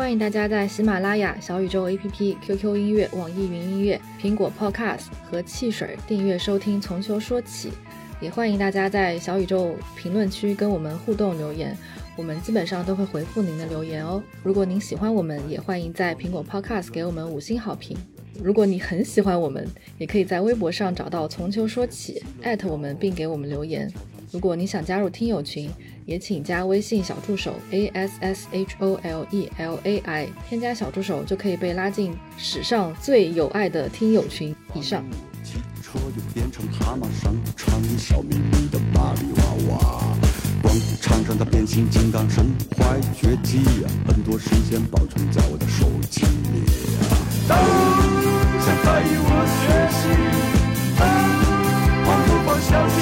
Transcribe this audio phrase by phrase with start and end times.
[0.00, 7.68] 欢迎大家在喜马拉雅、小宇宙 APP、QQ 音乐、网易云音乐、苹果 Podcast 和汽水订阅收听《从球说起》，
[8.18, 11.76] 也欢迎大家在小宇宙评论区跟我们互动留言，
[12.16, 14.22] 我们基本上都会回复您的留言哦。
[14.42, 17.94] 如果您喜欢我们，也欢迎在苹果 Podcast 给我们五星好评。
[18.42, 22.22] 如果你很喜欢我们，也可以在微博上找到“从球说起”，
[22.66, 23.92] 我们并给我们留言。
[24.32, 25.68] 如果你想加入听友群，
[26.10, 34.52] 也请加微信小助手 a s s h o l e l a i，添加小助手就可以被拉进史上最有爱的听友群。
[34.74, 35.04] 以上。
[35.44, 39.78] 汽车又变成蛤蟆上唱笑眯眯的芭比娃娃，
[40.60, 42.44] 广场上的变形金刚身
[42.76, 43.60] 怀绝技，
[44.08, 46.64] 很多神仙保存在我的手机里
[46.98, 47.14] 啊。
[47.48, 47.56] 当
[48.58, 49.62] 想带我学
[49.94, 50.00] 习，
[50.98, 51.06] 当
[52.04, 52.98] 我模仿小星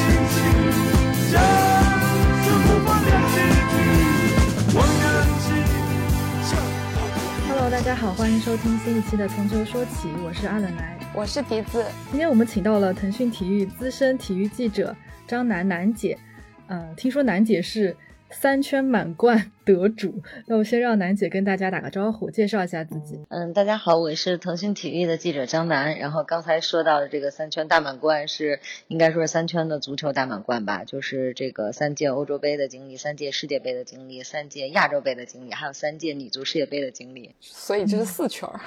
[7.78, 10.98] 大家好，欢迎收听新一期的《从球说起》，我是阿冷来。
[11.14, 14.94] 我是笛子，今天我们请到了腾讯体育资深体育记者
[15.28, 16.18] 张楠楠姐。
[16.66, 17.96] 呃，听说楠姐是
[18.30, 23.18] 三圈满贯 得主，那我先让楠姐跟大家打个招呼，介绍一下自己。
[23.28, 25.98] 嗯，大家好，我是腾讯体育的记者张楠。
[25.98, 37.34] 然后刚才说到的这个三圈大满贯是应该说是三圈的足球大满贯吧，就是这个三届欧洲杯的经历、三届世界杯的经历、三届亚洲杯的经历，还有三届女足世界杯的经历。
[37.40, 38.58] 所以这是四圈儿。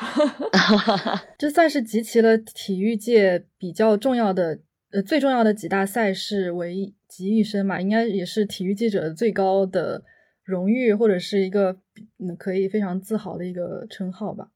[1.38, 4.60] 这算是集齐了体育界比较重要的，
[4.92, 10.04] 呃，最重要的几大赛事为集一身嘛，应该也是体育记者最高的
[10.46, 11.76] 荣誉，或者是一个
[12.18, 14.48] 嗯可以非常自豪的一个称号吧。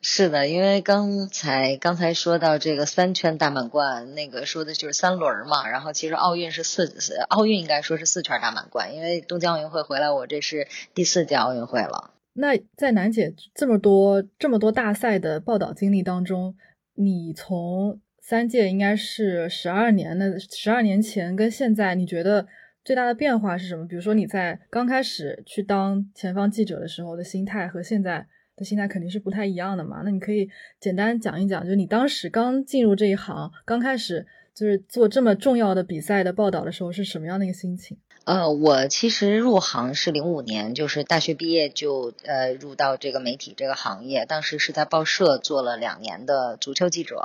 [0.00, 5.68] 是的，因为刚才刚才说到这个三圈大满贯，那个说的就是三轮儿嘛。
[5.68, 6.90] 然后其实奥运是四，
[7.28, 12.14] 奥运应该说是四圈大满贯，因为东京奥运会回来，我这是第四届奥运会了。
[12.32, 16.56] 那在楠姐这么多这么多大赛的报道经历当中，
[16.94, 22.46] 你从三届应该是十二年那十二年前跟现在，你觉得
[22.84, 23.88] 最大的变化是什么？
[23.88, 28.24] 比如说你在刚开始去当前方记者的时候的心态和现在
[28.54, 30.02] 的心态肯定是不太一样的嘛？
[30.04, 30.48] 那你可以
[30.78, 34.24] 简单讲一讲，就是你当时刚进入这一行，刚开始
[34.54, 37.98] 就是做这么重要的比赛的报道的时候是什么样的一个心情？
[38.26, 47.16] 呃，我其实入行是零五年，就是大学毕业就呃入到这个媒体这个行业，当时是在报社做了两年的足球记者，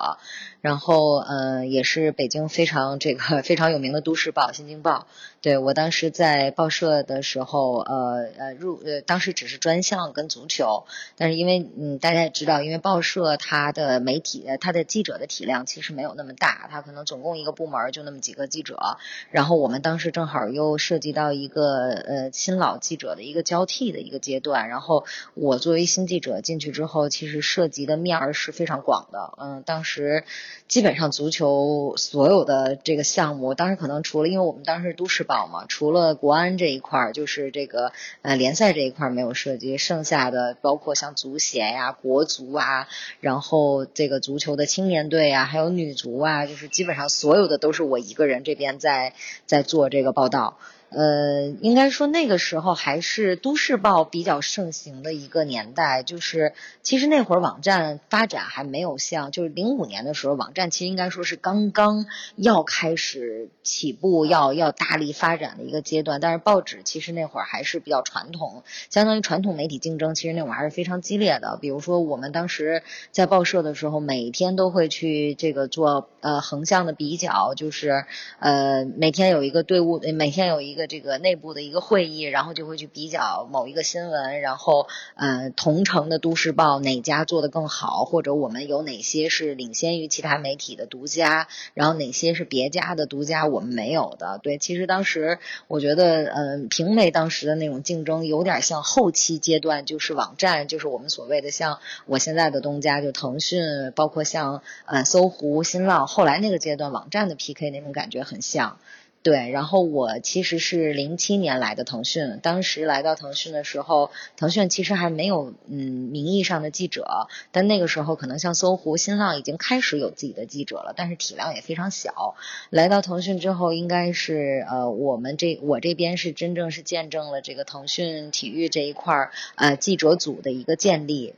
[0.66, 5.02] 然后呃也是北京非常这个 非常有名的都市报《新京报》。
[5.42, 10.86] 对我当时在报社的时候，呃呃入呃当时只是专项跟足球，
[11.18, 18.98] 但是因为嗯大家也知道，因为报社它的媒体它的记者的体量其实没有那么大，它可能总共一个部门就那么几个记者，
[19.30, 25.06] 然后我们当时正好又涉及到一个呃新老记者的一个交替的一个阶段，然后
[25.36, 30.24] 我作为新记者进去之后，其实涉及的面儿是非常广的，嗯，当时
[30.68, 42.88] 基本上足球所有的这个项目，当时可能除了因为我们当时是都市报嘛，除了国安这一块儿，就是这个呃联赛这一块儿没有涉及，剩下的包括像足协呀、国足啊，
[43.20, 49.14] 然后这个足球的青年队啊，还有女足啊，就是基本上所有的都是我一个人这边在
[49.46, 50.58] 在做这个报道。
[50.90, 56.54] 呃，应该说那个时候还是都市报比较盛行的一个年代，就是
[56.84, 66.22] 其实那会儿网站发展还没有像，就是零五年的时候，网站其实应该说是刚刚要开始起步，要要大力发展的一个阶段。
[66.22, 71.58] 但是报纸其实那会儿还是比较传统，相当于传统媒体竞争，其实那会儿还是非常激烈的。
[71.60, 78.06] 比如说我们当时在报社的时候，每天都会去这个做呃横向的比较，就是
[78.40, 80.86] 呃每天有一个队伍，每天有一个。
[80.88, 94.40] 这个内部的一个会议，然后就会去比较某一个新闻，然后呃同城的都市报哪家做的更好，或者我们有哪些是领先于其他媒体的独家，然后哪些是别家的独家我们没有的。
[94.44, 108.78] 对，其实当时我觉得，嗯，平媒当时的那种竞争有点像后期阶段，就是网站，就是我们所谓的像我现在的东家，就腾讯，包括像呃搜狐、新浪，后来那个阶段网站的 PK 那种感觉很像。
[109.26, 115.78] 对，然后我其实是零七年来的腾讯，当时来到腾讯的时候，腾讯其实还没有嗯
[116.12, 122.36] 名义上的记者，但那个时候可能像搜狐、新浪已经开始有自己的记者了，但是体量也非常小。
[122.70, 131.34] 来到腾讯之后，应该是呃我们这我这边是真正是见证了这个腾讯体育这一块儿呃记者组的一个建立。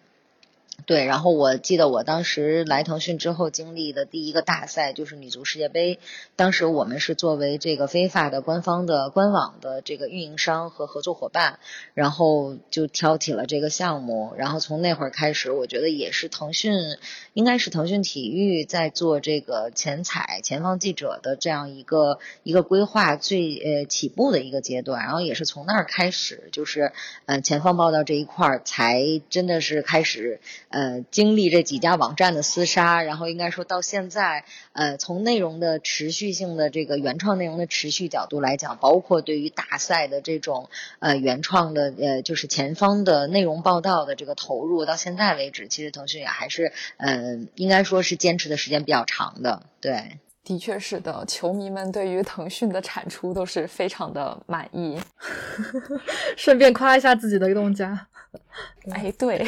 [0.85, 5.99] 对，然后我记得我当时来腾讯之后经历的第一个大赛就是女足世界杯，
[6.37, 11.59] 当时我们是作为这个非法的官方的官网的这个运营商和合作伙伴，
[11.93, 16.71] 然后就挑起了这个项目，然后从那会儿开始，我觉得也是腾讯，
[17.33, 26.93] 应该是腾讯体育在做这个前采前方记者的这样一个一个规划最呃起步的一个阶段，然后也是从那儿开始，就是
[27.25, 30.39] 呃前方报道这一块儿才真的是开始。
[30.69, 40.69] 呃，经历这几家网站的厮杀，然后应该说到现在，呃，从内容的持续性的这个原创内容的持续角度来讲，包括对于大赛的这种
[40.99, 50.19] 呃原创的呃就是前方的内容报道的这个投入，到现在为止，其实腾讯也还是嗯，应该说是坚持的时间比较长的，对。
[50.43, 54.97] 的确是的，球迷们对于腾讯的产出都是非常的满意。
[56.37, 58.07] 顺便夸一下自己的东家。
[58.91, 59.45] 哎，对。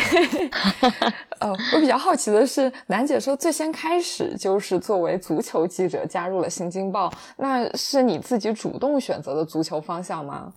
[1.39, 10.53] 呃，我比较好奇的是，楠姐说最先开始就是作为足球记者加入了《新京报》，那是你自己主动选择的足球方向吗？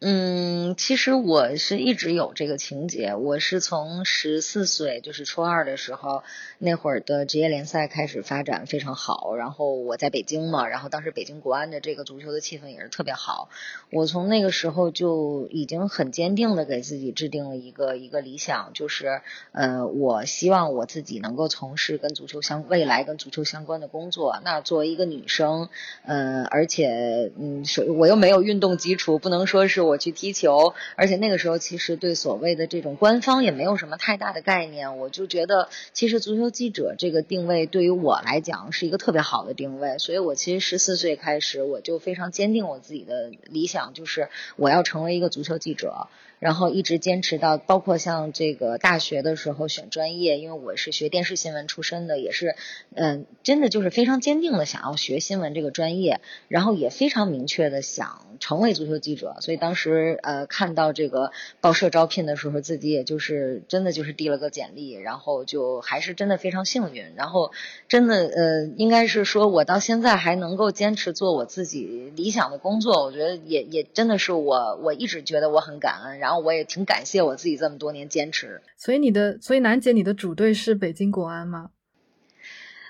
[0.00, 3.14] 嗯，其实我是一直有这个情节。
[3.14, 6.22] 我是从十四岁，就是初二的时候，
[6.58, 9.34] 那会儿的职业联赛开始发展非常好。
[9.34, 13.48] 然后我在北京嘛，然后当时北京国安的这个足球的气氛也是特别好。
[13.90, 24.38] 我从那个时候就已经很坚定的给自己制定了一个一个理想，就是呃，我希望我自己能够从事跟足球相未来跟足球相关的工作。
[24.44, 25.70] 那作为一个女生，
[26.04, 27.64] 嗯，而且嗯，
[27.96, 29.94] 我又没有运动基础，不能说是我。
[30.04, 34.98] 去踢球，而且那个时候其实对所谓的这种官方也没有什么太大的概念。
[34.98, 39.96] 我就觉得，其实足球记者这个定位对于我来讲是一个特别好的定位。
[40.02, 46.08] 所以我其实十四岁开始，我就非常坚定我自己的理想，就是我要成为一个足球记者。
[46.38, 52.54] 然后一直坚持到，包括像这个大学的时候选专业，因为我是学电视新闻出身的，也是，
[52.94, 59.36] 嗯，真的就是非常坚定的想要学新闻这个专业，然后也非常明确的想成为足球记者。
[59.40, 67.14] 所以当时呃看到这个报社招聘的时候，自己也就是真的就是递了个简历，然后就还是真的非常幸运。
[67.16, 67.52] 然后
[67.88, 76.44] 真的呃应该是说我到现在还能够坚持做我自己理想的工作，我觉得也也真的是我我一直觉得我很感恩，然后。
[76.44, 78.60] 我也挺感谢我自己这么多年坚持。
[78.76, 81.70] 所以你的，所以楠姐，你的主队是北京国安吗？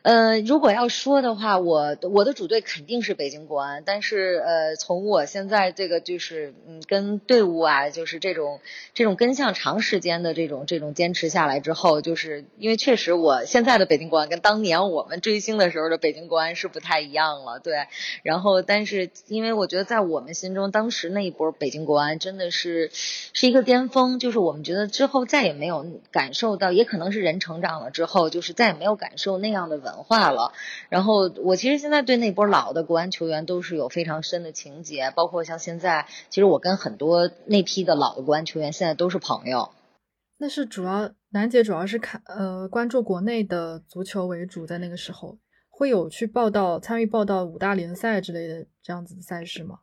[0.05, 3.83] 呃，如果要说的话，我我的主队肯定是北京国安。
[3.87, 8.61] 但是，呃，从我现在这个就是，嗯，跟队伍啊，就是这种
[8.93, 17.87] 这种跟向长时间的这种这种坚持下来之后，就是因为确实我现在的北京国安跟当年我们追星的时候的北京国安是不太一样了，对。
[18.23, 29.94] 然后，但是因为我觉得在我们心中，当时那一波北京国安真的是是一个巅峰，就是我们觉得之后再也没有感受到，也可能是人成长了之后，就是再也没有感受那样的稳。
[29.95, 30.53] 文化了，
[30.89, 39.71] 然后我其实现在对那波老的国安球员都是有非常深的情结，包括像现在，其实我跟很多那批的老的国安球员现在都是朋友。
[40.37, 45.39] 那是主要楠姐主要是看呃关注国内的足球为主，在那个时候
[45.71, 49.79] 会有去报道参与报道五大联赛之类的这样子的赛事吗？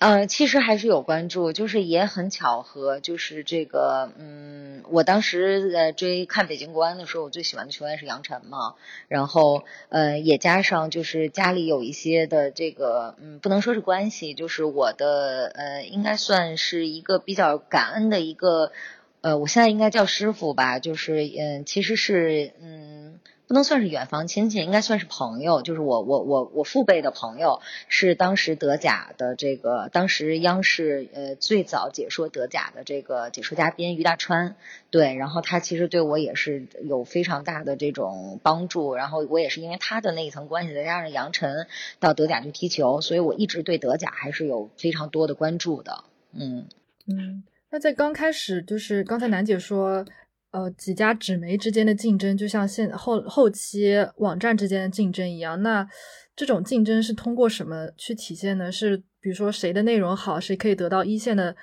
[0.00, 8.76] 呃，其实还是有关注，就是也很巧合，就是这个，嗯，我当时呃追看北京国安的时候，我最喜欢的球员是杨晨嘛，
[9.08, 18.72] 然后呃也加上就是家里有一些的这个，嗯，不能说是关系，就是我的呃应该算是一个比较感恩的一个，
[19.20, 23.20] 呃，我现在应该叫师傅吧，就是嗯，其实是嗯。
[23.50, 25.60] 不能算是远房亲戚，应该算是朋友。
[25.62, 34.54] 就是我我我我父辈的朋友，是当时德甲的这个，当时央视呃最早解说德甲的这个解说嘉宾于大川。
[34.92, 38.94] 对，然后他其实对我也是有非常大的这种帮助。
[38.94, 41.66] 然后我也是因为他的那一层关系，再加上杨晨
[41.98, 46.04] 到德甲去踢球，所以我一直对德甲还是有非常多的关注的。
[46.32, 46.68] 嗯
[47.08, 50.06] 嗯，那在刚开始，就是刚才楠姐说。
[50.52, 55.62] 呃，几家纸媒之间的竞争，就像现后后期网站之间的竞争一样。
[55.62, 55.88] 那
[56.34, 58.72] 这种竞争是通过什么去体现呢？
[58.72, 61.54] 是比如说谁的内容好，谁可以得到一线的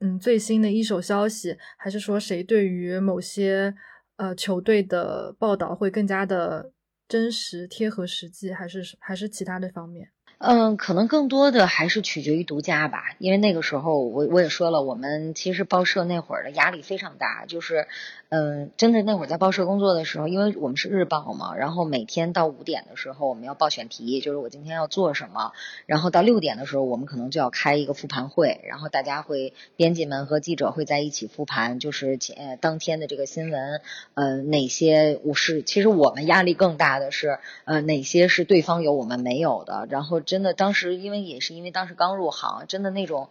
[0.00, 3.74] 嗯最新的一手消息，还是说谁对于某些
[4.16, 6.72] 呃球队的报道会更加的
[7.08, 10.10] 真实贴合实际，还是还是其他的方面？
[10.38, 17.86] 嗯，可能更多的还是取决于独家吧，因为那个时候我我也说了，我们其实报社那会儿的压力非常大，就是，
[18.28, 25.52] 嗯，真的那会儿在报社工作的时候，因为我们是日报嘛，然后每天到五点的时候我们要报选题，就是我今天要做什么，
[25.86, 33.80] 然后到六点的时候我们可能就要开一个复盘会，然后大家会编辑们和记者会在一起复盘，就是前当天的这个新闻，
[34.14, 40.20] 呃，哪些我是其实我们压力更大的是，呃，哪些是对方有我们没有的，然后。
[40.24, 43.28] 真的，当时因为也是因为当时刚入行，真的那种，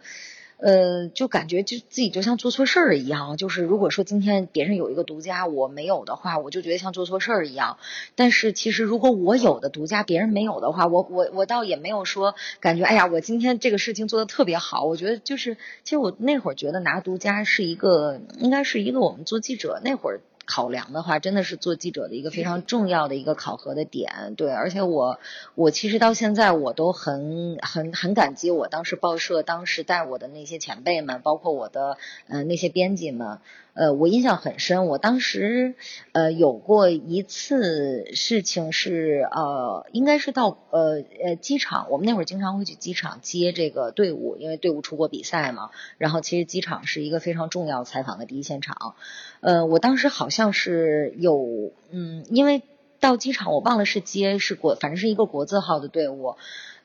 [0.58, 3.36] 呃，就感觉就自己就像做错事儿一样。
[3.36, 7.76] 就是如果说今天别人有一个独家我没有的话，我就觉得像做错事儿一样。
[8.14, 14.84] 但是其实如果我有的独家别人没有的话，我我我倒也没有说感觉，哎呀，我今天这个事情做的特别好。
[14.84, 20.20] 我觉得就是，其实我那会儿觉得拿独家是一个，应该是一个我们做记者那会儿。
[20.46, 24.50] 考量的话，真的是做记者的一个非常重要的一个考核的点，对。
[24.50, 25.18] 而且我，
[25.54, 31.96] 我其实到现在我都很很很感激我当时报社当时带我的那些前辈们，包括我的
[32.28, 33.38] 嗯那些编辑们。
[33.74, 35.74] 呃，我印象很深，我当时
[36.12, 45.70] 呃有过一次事情是呃，应该是到呃呃机场，我们那会儿经常会去机场接这个队伍，因为队伍出国比赛嘛。
[45.98, 48.94] 然后其实机场是一个非常重要采访的第一现场。
[49.40, 52.62] 呃，我当时好像是有嗯，因为
[53.00, 56.36] 到机场我忘了是接是国，反正是一个国字号的队伍。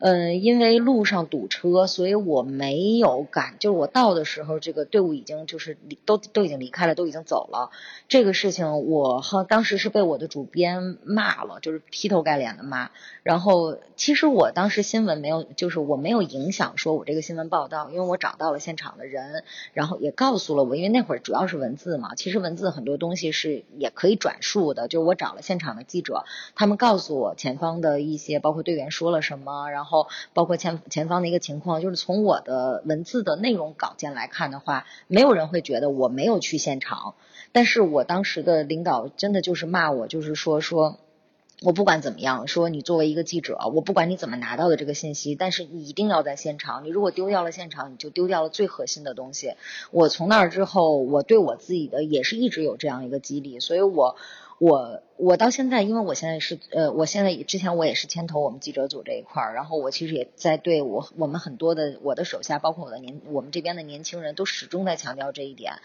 [0.02, 3.56] 嗯，因为路上堵车，所以我没有赶。
[3.60, 7.70] 就是我到的时候，这个队伍已经就是都都已经离开了，都已经走了。
[8.08, 12.92] 这个事情我哈当时是被我的主编骂了，就是劈头盖脸的骂。
[13.24, 22.16] 然后其实我当时新闻没有，就是我没有影响说我这个新闻报道，因为我找到了现场的人，然后也告诉了我，因为那会儿主要是文字嘛。
[22.16, 26.24] 其实文字很多东西是也可以转述的，就我找了现场的记者，
[26.56, 29.89] 他们告诉我前方的一些，包括队员说了什么，然后。
[29.90, 37.16] 后包括前前方的一个情况，就是从我的文字的内容稿件来看的话，没有人会觉得我没有去现场。
[37.52, 40.98] 但是我当时的领导真的就是骂我，就是说说，
[41.64, 46.84] 我不管怎么样，说你作为一个记者，我不管你怎么拿到的这个信息，但是你一定要在现场。
[46.84, 49.56] 你如果丢掉了现场，你就丢掉了最核心的东西。
[49.92, 54.16] 我从那儿之后，我对我自己的也是一直有这样一个激励，所以我。
[54.60, 65.76] 我我到现在，因为我现在是呃，我现在之前我也是牵头我们记者组这一块儿，然后我其实也在对我我们很多的我的手下，包括我的年我们这边的年轻人都始终在强调这一点。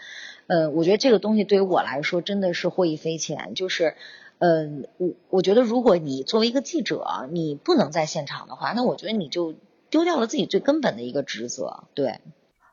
[0.47, 3.53] 呃，我觉得这个东西对于我来说真的是获益匪浅。
[3.55, 3.95] 就是，
[4.39, 9.55] 嗯，我我觉得如果你作为一个记者，你不能在现场的话，那我觉得你就
[9.89, 11.85] 丢掉了自己最根本的一个职责。
[11.93, 12.19] 对，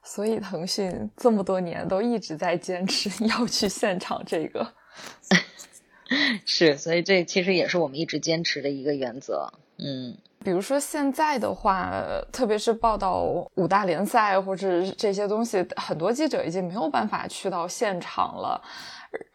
[0.03, 4.67] 所以腾讯这么多年都一直在坚持 要去现场这个。
[6.45, 9.53] 是，所以这其实也是我们一直坚持的一个原则。
[9.79, 11.93] 嗯，比如说现在的话，
[12.31, 13.23] 特别是报道
[13.55, 18.63] 五大联赛或者这些东西，很多记者已经没有办法去到现场了。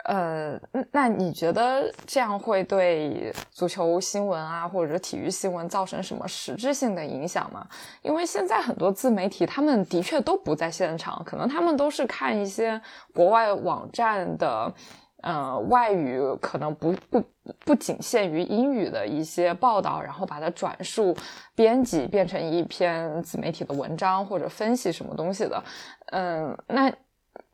[0.05, 0.60] 呃，
[0.91, 7.67] 那你觉得这样会对足球新闻啊，或者体育新闻造成什么实质性的影响吗？
[8.01, 12.79] 因为现在很多自媒体，他们的确都不在现场，可能他们都是看一些
[13.13, 14.74] 国外网站的。
[15.24, 17.24] 呃，外语可能不不
[17.65, 21.15] 不仅限于英语的一些报道，然后把它转述、
[21.55, 25.63] 编辑变成一篇自媒体的文章或者分析什么东西的。
[26.12, 26.93] 嗯，那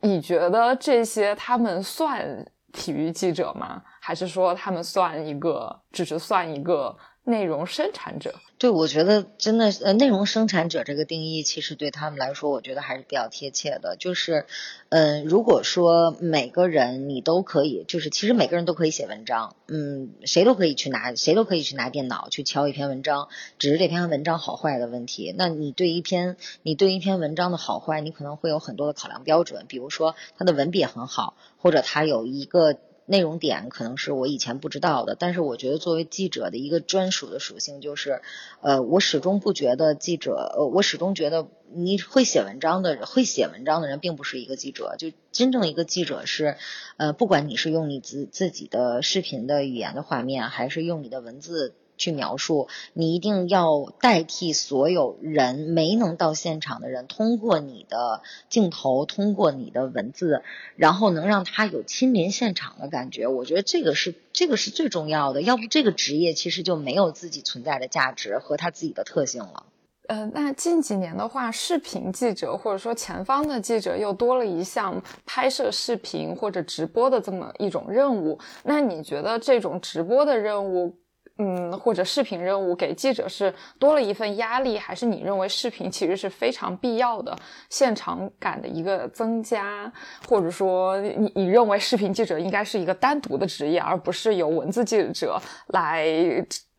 [0.01, 3.82] 你觉得这些他们算体育记者吗？
[4.01, 8.34] 还是说他们算一个，只是算一个内容生产者？
[8.63, 13.98] 对，我觉得真的，呃，内容生产者这个定义，其实对他们来说，我觉得还是比较贴切的。
[14.00, 14.46] 就是，
[14.88, 23.27] 嗯，如果说每个人你都可以，就是其实每个人都可以写文章，嗯，谁都可以去拿，谁都可以去拿电脑去敲一篇文章，
[23.60, 25.36] 只是这篇文章好坏的问题。
[25.38, 32.77] 那你对一篇，你对一篇文章的好坏，你可能会有很多的考量标准，比如说它的文笔很好，或者它有一个。
[33.05, 38.22] 内容点可能是我以前不知道的，但是我觉得作为记者的一个专属的属性就是，
[38.62, 46.57] 呃，我始终不觉得记者，呃，我始终觉得你会写文章的人，会写文章的人并不是一个记者，就真正一个记者是，
[46.98, 51.75] 呃，不管你是用你自自己的视频的语言的画面，还是用你的文字。
[51.97, 60.43] 去描述，你一定要代替所有人没能到现场的人，通过你的镜头，通过你的文字，
[60.75, 63.27] 然后能让他有亲临现场的感觉。
[63.27, 69.65] 我觉得这个是这个是最重要的，要不这个职业其实就没有自己存在的价值和他自己的特性了。
[70.07, 78.38] 呃，那近几年的话，视频记者或者说前方的记者又多了一项拍摄视频或者直播的这么一种任务。
[78.63, 80.93] 那你觉得这种直播的任务？
[81.38, 87.36] 嗯，或者视频任务给记者是多了一份压力，还是你认为视频其实是非常必要的
[87.70, 89.92] 现场感的一个增加，
[90.28, 96.06] 或者说你你认为视频记者应该是一个单独的职业，而不是由文字记者来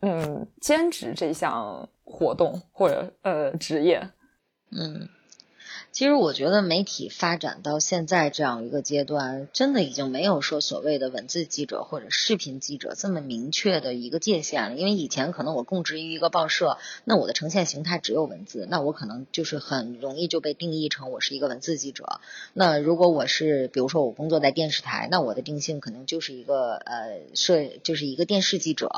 [0.01, 4.01] 嗯兼职这项活动或者呃职业？
[4.71, 5.09] 嗯。
[5.95, 14.75] 其实我觉得媒体发展到现在这样一个阶段，真的已经没有说所谓的文字记者或者视频记者这么明确的一个界限了。
[14.75, 22.19] 因为以前可能我供职于一个报社，那我的呈现形态只有文字，那我可能就是很容易就被定义成我是一个文字记者。
[22.51, 28.91] 那如果我是比如说我工作在电视台，那我的定性可能就是一个呃摄就是一个电视记者，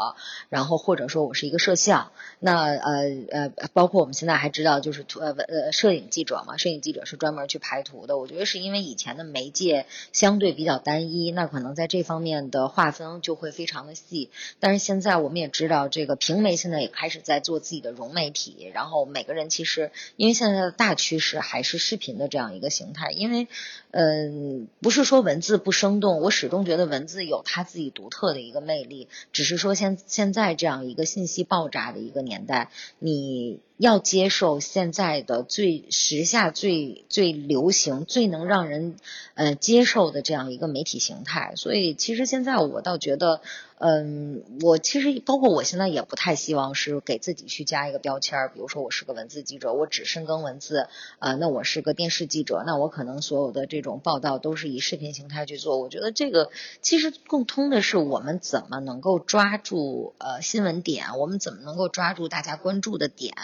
[0.50, 2.12] 然后或者说我是一个摄像。
[2.39, 6.82] 那呃呃，包括我们现在还知道就是呃呃摄影记者嘛，摄影。
[6.88, 14.29] 记者是专门去排图的，我觉得是因为以前的媒介相对比较单一，那可能在这方面的划分就会非常的细。
[14.62, 23.50] 但是现在我们也知道，这个平媒现在也开始在做自己的融媒体，然后每个人其实因为现在的大趋势还是视频的这样一个形态，因为
[23.91, 33.60] 嗯，不是说文字不生动，我始终觉得文字有它自己独特的一个魅力，只是说现现在这样一个信息爆炸的一个年代，你。
[33.77, 38.98] 要接受现在的最时下最最流行、最能让人
[39.36, 43.41] 呃接受的这样一个媒体形态，所以其实现在我倒觉得。
[43.79, 50.88] 嗯，我其实包括我现在也不太希望是给自己去加一个标签儿，比如说我是个文字记者，我只深耕文字
[51.19, 55.77] 啊，那我是个电视记者，那我可能所有的这种报道都是以视频形态去做。
[55.77, 56.50] 我觉得这个
[56.81, 63.36] 其实共通的是我们怎么能够抓住呃新闻点，我们怎么能够抓住大家关注的点。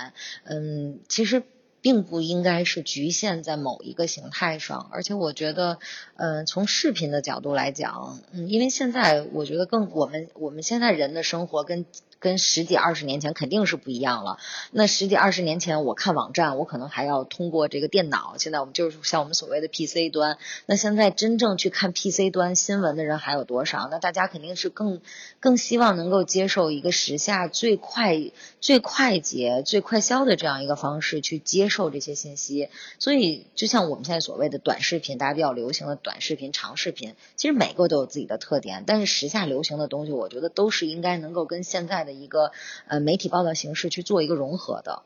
[0.45, 1.43] 嗯，其实。
[1.83, 5.77] 并不应该是局限在某一个形态上，而且我觉得，
[6.15, 11.85] 嗯，从视频的角度来讲，嗯，因为现在我觉得更我们我们现在人的生活跟。
[12.23, 14.37] 跟十几二十年前肯定是不一样了。
[14.71, 18.35] 那十几二十年前，我看网站，我可能还要通过这个电脑。
[18.37, 20.37] 现在我们就是像我们所谓的 PC 端。
[20.65, 23.89] 那现在真正去看 PC 端新闻的人还有多少？
[23.91, 25.01] 那大家肯定是更
[25.41, 28.17] 更希望能够接受一个时下最快、
[28.61, 32.69] 最快捷、最快消的这样一个方式去接受这些信息。
[32.99, 38.85] 所以，就像我们现在所谓的短视频，大家比较流行的短视频、长视频，其实每个都有自己的特点。
[38.87, 42.12] 但是时下流行的东西，我觉得都是应该能够跟现在的。
[42.13, 42.51] 一个
[42.87, 45.03] 呃媒体报道形式去做一个融合的，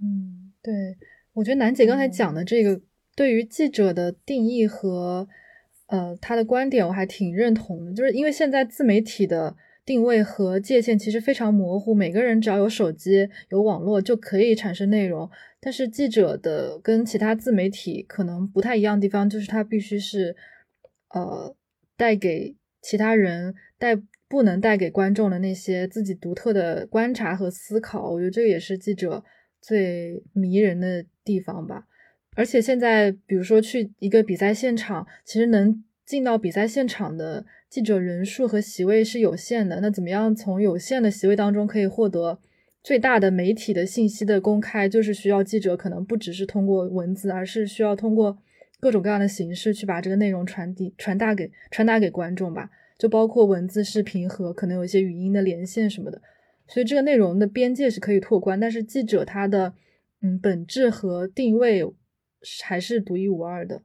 [0.00, 0.96] 嗯，对，
[1.32, 2.80] 我觉得楠姐刚才讲的这个
[3.16, 5.28] 对于记者的定义和
[5.86, 15.28] 呃他的观点，我还挺认同的，就是因为现在自媒体的定位和界限其实非常模糊，每个人只要有手机有网络就可以产生内容，
[15.60, 20.36] 但是记者的跟其他自媒体可能不太一样的地方，就是他必须是
[21.08, 21.54] 呃
[21.96, 24.00] 带给其他人带。
[24.28, 29.24] 不能带给观众的那些自己独特的观察和思考，我觉得这个也是记者
[29.60, 31.86] 最迷人的地方吧。
[32.36, 39.80] 而且现在，比如说去一个比赛现场，其实能进到比赛现场的记者人数和席位是有限的。
[39.80, 42.38] 那怎么样从有限的席位当中可以获得
[42.82, 48.38] 最大的媒体的信息的公开，就是需要记者可能不只是通过文字，而是需要通过
[48.78, 52.70] 各种各样的形式去把这个内容传递、传达给传达给观众吧。
[52.98, 56.20] 就包括文字、视频和可能有一些语音的连线什么的，
[56.66, 59.72] 所以这个内容的边界是可以拓宽，但是记者他的
[60.20, 61.84] 嗯本质和定位
[62.64, 63.82] 还是独一无二的。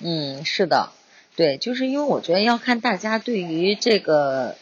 [0.00, 0.92] 嗯，是的，
[1.34, 4.56] 对，就是因为我觉得要看大家对于这个，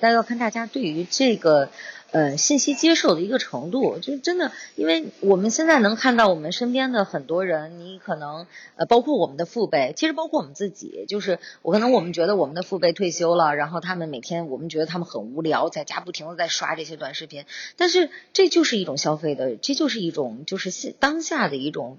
[0.00, 1.68] 但要看大家对于这个。
[2.12, 17.44] 呃，信息接受的一个程度，就真的，因为我们现在能看到我们身边的很多人，你可能呃，包括我们的父辈，其实包括我们自己，就是我可能我们觉得我们的父辈退休了，然后他们每天我们觉得他们很无聊，在家不停的在刷这些短视频，
[17.76, 21.98] 但是这就是一种消费的，这就是一种就是现当下的一种。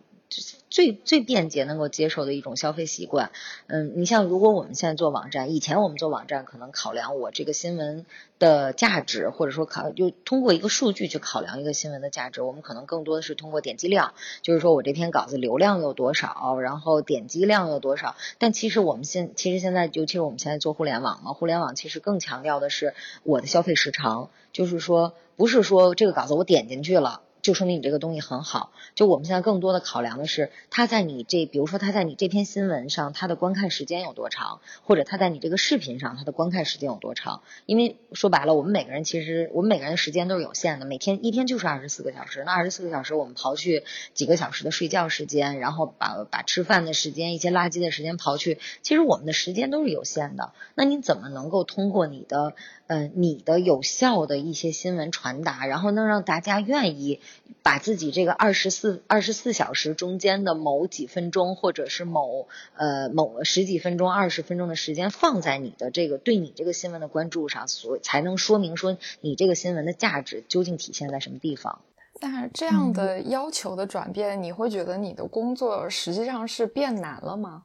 [0.69, 3.31] 最最便捷能够接受的一种消费习惯，
[3.67, 8.05] 嗯，你像如果我们现在做网站，以前我们做网站可能考量我这个新闻
[8.37, 18.17] 的价值，或者说考就通过一个数据去考量一个新闻的价值，我们可能更多的是通过点击量，就是说我这篇稿子流量有多少，然后点击量有多少。
[18.37, 27.21] 但其实我们现其实现在尤其是我们现在做互联网嘛，互联网其实更强调的是我的消费时长，就是说不是说这个稿子我点进去了。
[27.47, 28.73] 就说明你这个东西很好。
[28.93, 37.43] 就我们现在更多的考量的是，他在你这，比如说他在你这篇新闻上，他的观看时间有多长，或者他在你这个视频上，他的观看时间有多长。
[37.65, 42.43] 因为说白了，我们每个人其实我们每个人的时间都是有限的，每天一天就是二十四个小时。
[42.45, 50.51] 那二十四个小时，我们刨去几个小时的睡觉时间，然后把把吃饭的时间、一些垃圾的时间刨去，其实我们的时间都是有限的。
[50.75, 52.55] 那你怎么能够通过你的
[52.87, 57.19] 呃你的有效的一些新闻传达，然后能让大家愿意
[57.61, 71.81] 把自己这个二十四二十四小时中间的某几分钟，或者是某呃某十几分钟、二十分钟的时间放在你的这个对你这个新闻的关注上，所才能说明说你这个新闻的价值究竟体现在什么地方。
[72.19, 77.63] 那这样的要求的转变，你会觉得你的工作实际上是变难了吗？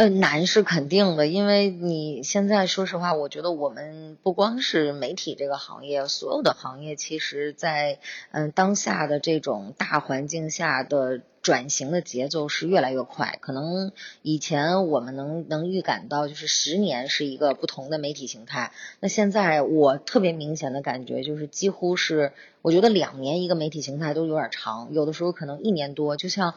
[0.00, 7.98] 呃，难是肯定的，因为你现在说实话，我觉得我们不光是媒体这个行业，所有的行业，其实在
[8.30, 13.36] 嗯当下的这种大环境下的转型的节奏是越来越快。
[13.42, 22.32] 可能以前我们能能预感到，就是十年是一个不同的媒体形态，那现在我特别明显的感觉就是，几乎是
[22.62, 26.54] 我觉得两年一个媒体形态都有点长，有的时候可能一年多，就像。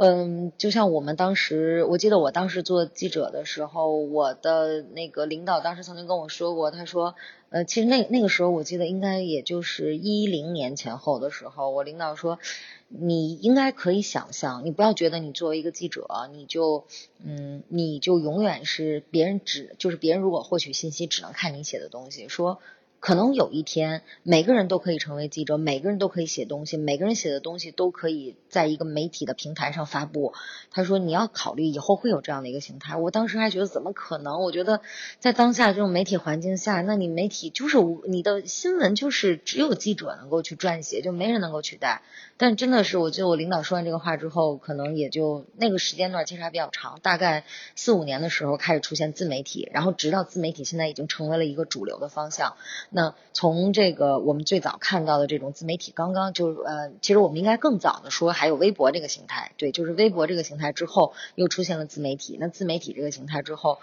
[0.00, 7.16] 嗯，就像我们当时，我记得我当时做记者的时候，我的那个领导当时曾经跟我说过，他说，
[7.50, 12.38] 呃，其实那那个时候我记得应该也就是一零年前后的时候，我领导说，
[12.86, 16.84] 你应该可以想象，你不要觉得你作为一个记者，你就，
[17.24, 22.60] 嗯，你就永远是别人只就是别人如果获取信息只能看你写的东西，说。
[23.00, 30.34] 可能有一天，每个人都可以成为记者，每个人都可以写东西，每个人写的东西都可以在一个媒体的平台上发布。
[30.72, 34.42] 他说：“你要考虑以后会有这样的一个形态。”我当时还觉得怎么可能？
[34.42, 34.80] 我觉得
[35.20, 42.02] 在当下这种媒体环境下，那你媒体就是你的新闻就是只有记者能够去撰写，就没人能够取代。
[42.36, 47.44] 但真的是，我记得我领导说完这个话之后，可能也就那个时间段其实还比较长，大概
[47.76, 52.56] 四五年的时候开始出现自媒体，然后直到自媒体现在已经成为了一个主流的方向。
[52.90, 62.36] 那从这个我们最早看到的这种自媒体，刚刚就是呃，其实我们应该更早的说，还有微博这个形态，对，就是微博这个形态之后又出现了自媒体。
[62.40, 63.78] 那自媒体这个形态之后。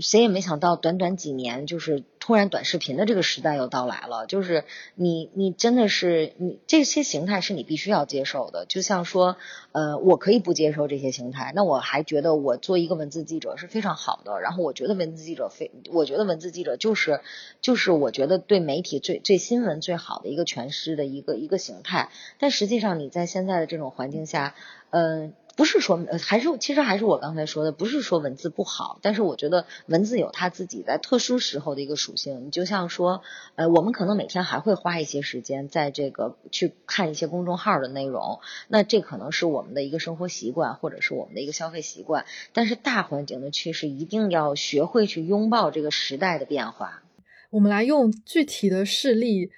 [0.00, 4.26] 谁也没想到，短短几年，就是突然短视频的这个时代又到来了。
[4.26, 8.66] 就是你，你真的是你这些形态是你必须要接受的。
[8.66, 9.36] 就像说，
[9.72, 14.40] 呃，我可以不接受这些形态，那我还觉得我做一个文字记者是非常好的。
[14.40, 17.20] 然后我觉得文字记者非，我觉得文字记者就是
[17.60, 22.10] 就是我觉得对媒体最最新闻最好的一个诠释的一个一个形态。
[22.38, 24.54] 但实际上你在现在的这种环境下，
[24.90, 25.32] 嗯。
[25.56, 32.44] 不是说，呃，还是其实还是我刚才说的，不是说文字不好，但是我觉得文字有它自己在特殊时候的一个属性。
[32.44, 33.22] 你就像说，
[33.54, 42.26] 呃，我们可能每天还会花一些时间在这个去看一些公众号的内容，那这可能是我们的一个生活习惯，或者是我们的一个消费习惯。
[42.52, 47.02] 但是大环境的趋势一定要学会去拥抱这个时代的变化。
[47.48, 49.50] 我们来用具体的事例，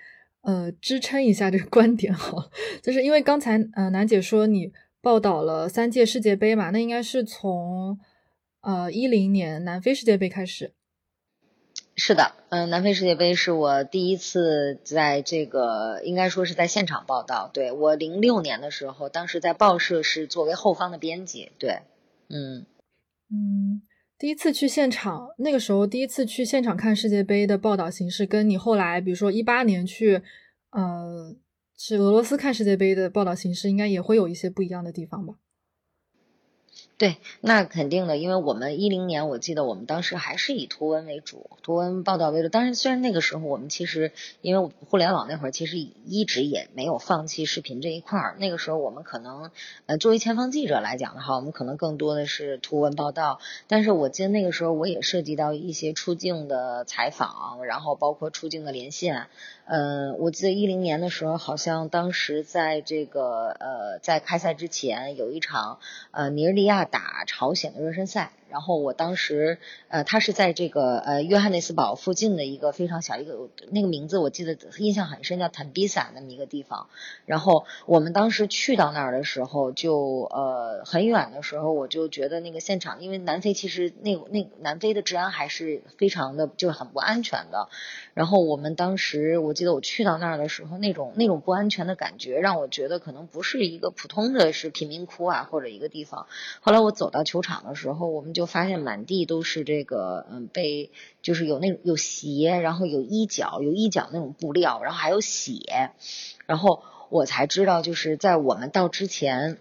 [0.42, 2.48] 呃，支撑一下这个观点哈，
[2.82, 4.72] 就是因为刚才呃楠姐说你。
[5.00, 6.70] 报道了三届世界杯嘛？
[6.70, 7.98] 那应该是从
[8.60, 10.74] 呃一零年南非世界杯开始。
[11.94, 17.50] 是的，嗯，南非世界杯是我第一次在这个应该说是在现场报道。
[17.52, 21.52] 对我零六年的时候，当时在报社是作为后方的编辑。
[21.58, 21.80] 对，
[22.28, 22.66] 嗯
[23.30, 23.82] 嗯，
[24.18, 30.22] 第一次去现场，那个时候第一次去现场看世界杯的报道形式，跟你后来比如说一八年去，
[30.70, 31.36] 呃。
[31.80, 35.34] 是俄罗斯看世界杯的报道形式，应该也会有一些不一样的地方吧？
[36.98, 42.48] 对，那肯定的，因为我们一零年，我记得我们当时还是以图文为主，图文报道为主。
[42.48, 48.36] 当然，虽然那个时候我们其实因为互联网那会儿，其实一直也没有放弃视频这一块儿。
[48.40, 49.52] 那个时候我们可能，
[49.86, 53.38] 呃，作为前方记者来讲的话，我们可能更多的是图文报道。
[53.68, 59.28] 但是我记得那个时候我也涉及到一些出境的采访，然后包括出境的连线。
[59.70, 65.78] 嗯，我记得一零年的时候，好像当时在这个呃，在开赛之前有一场
[66.10, 68.37] 呃尼日利亚打朝鲜的热身赛。
[68.50, 69.58] 然后我当时，
[69.88, 76.88] 呃，他是在这个呃约翰内斯堡附近的一个非常小一个那个名字我记得印象很深，叫坦比萨那么一个地方。
[77.26, 87.68] 然后我们当时去到那儿的时候，就呃很远的时候，我就觉得那个现场，因为南非其实那那南非的治安还是非常的就很不安全的。
[88.14, 96.26] 然后我们当时我记得我去到那儿的时候，那种那种不安全的感觉，让我觉得可能不是一个普通的是贫民窟啊或者一个地方。
[96.62, 98.32] 后来我走到球场的时候，我们。
[98.38, 105.90] 就发现满地都是这个，嗯，被就是有那种有鞋，然后有衣角，有衣角那种布料，然后还有血，
[106.46, 109.58] 然后我才知道，就是在我们到之前。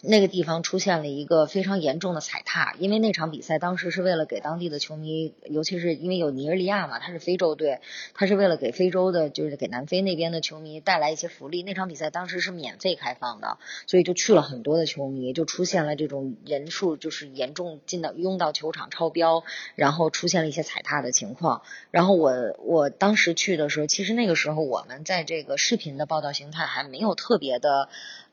[0.00, 7.80] 那个地方出现了一个非常严重的踩踏，因为那场比赛当时是为了给当地的球迷，尤其是因为有尼日利亚嘛，他是非洲队，
[8.14, 11.64] 他是为了给非洲的，就是给南非那边的球迷带来一些福利。
[11.64, 13.58] 那场比赛当时是免费开放的，
[13.88, 19.42] 所以就去了很多的球迷，就出现了这种人数就是严重进到拥到球场超标，
[19.74, 21.62] 然后出现了一些踩踏的情况。
[21.90, 27.88] 然后我我当时去的时候，其实那个时候我们在这个视频的报道形态还没有特别的。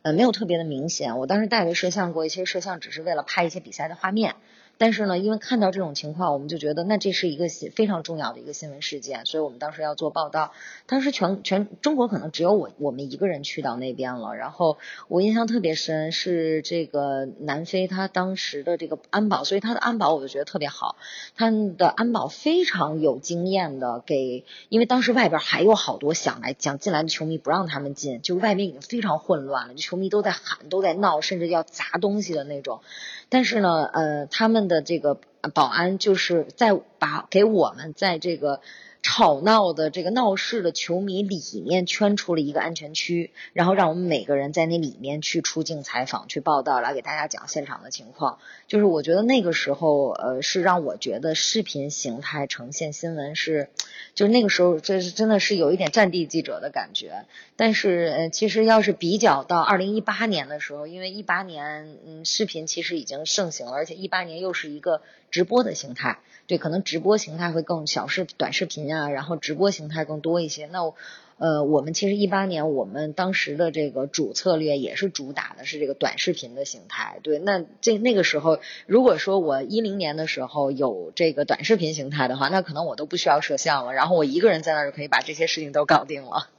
[0.06, 1.18] 呃，没有特别的明显。
[1.18, 4.36] 我当时带着摄像过一些摄像，只是为了拍一些比赛的画面。
[4.78, 10.52] 但是呢，因为看到这种情况，我们就觉得那这是一个非常重要的一个新闻事件，所以我们当时要做报道。
[10.86, 14.36] 当时全全中国可能只有我我们一个人去到那边了。
[14.36, 20.98] 然后我印象特别深是这个南非他当时的这个安保，所以他的安保我就觉得特别好，
[21.36, 32.82] 他的安保非常有经验的给，因为当时外边还有好多想来想进来的球迷不让他们进，就外面已经非常混乱了，球迷都在喊都在闹，甚至要砸东西的那种。
[33.30, 35.20] 但是呢，呃，他们的这个
[35.54, 38.62] 保安就是在把给我们在这个。
[39.06, 48.40] 吵闹的这个闹事的球迷里面圈出了一个安全区，然后让我们每个人在那里面去出镜采访、去报道，来给大家讲现场的情况。
[48.68, 53.70] 就是我觉得那个时候，呃，是让我觉得视频形态呈现新闻是，
[54.16, 57.26] 就是那个时候，这是真的是有一点战地记者的感觉。
[57.56, 66.18] 但是，呃，其实要是比较到二零一八年的时候，因为一八年，嗯，视频其实已经盛行了，而且一八年又是一个直播的形态。
[66.48, 70.68] 对，可能直播形态会更小视短视频啊，然后直播形态更多一些。
[70.68, 70.94] 那
[71.38, 77.20] 呃，我们其实一八年我们当时的这个主策略也是主打的是这个短视频的形态。
[77.24, 86.50] 对，那这那个时候，如果说我一零年的时候有这个短视频形态的话，那可能我都不需要摄像了，然后我一个人在那儿就可以把这些事情都搞定了。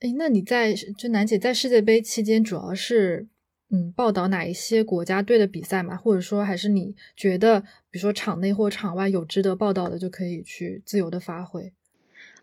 [0.00, 3.26] 哎，那你在就楠姐在世界杯期间主要是？
[3.72, 5.96] 嗯，报道哪一些国家队的比赛嘛？
[5.96, 11.72] 或者说，还是你觉得，比如说场内或场外有值得报道的，就可以去自由的发挥。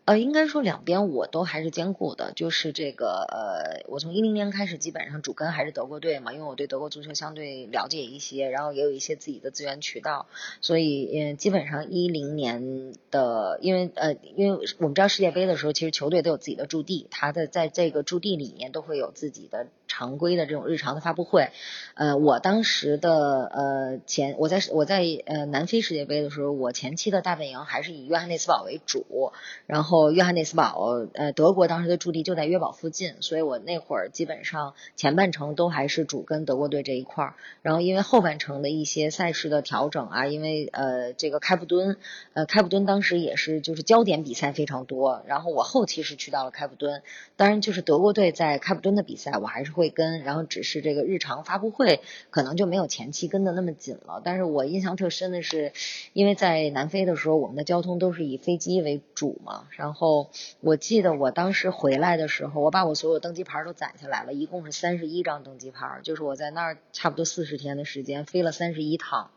[0.04, 10.26] 呃，应该说两边我都还是兼顾的，就是这个呃，我从一零年开始基本上主跟还是德国队嘛，因为我对德国足球相对了解一些，然后也有一些自己的资源渠道，
[10.62, 21.48] 所以嗯，基本上一零年的，因为呃，因为我们知道世界杯的时候，其实球队都有自己的驻地，他的在这个驻地里面都会有自己的常规的这种日常的发布会。
[21.94, 29.32] 呃，我当时的呃前我在我在呃南非世界杯的时候，我前期的大本营还是以约翰内斯堡为主，
[29.66, 30.12] 然后。
[30.18, 37.34] 约翰内斯堡，呃，德国当时的驻地就在约堡附近，所以我那会儿基本上前半程都还是主跟德国队这一块儿。
[37.62, 41.96] 然后因为后半程的一些赛事的调整啊，因为呃这个开普敦，
[42.32, 45.22] 呃开普敦当时也是就是焦点比赛非常多。
[45.26, 47.02] 然后我后期是去到了开普敦，
[47.36, 54.20] 当然就是德国队在开普敦的比赛我还是会跟，然后只是这个日常发布会可能就没有前期跟的那么紧了。
[54.22, 55.72] 但是我印象特深的是，
[56.12, 60.28] 因为在南非的时候，我们的交通都是以飞机为主嘛，然后。
[60.60, 69.30] 我记得我当时回来的时候，我把我所有登机牌都攒下来了，一共是三十一张登机牌，就是我在那儿差不多四十天的时间飞了三十一趟。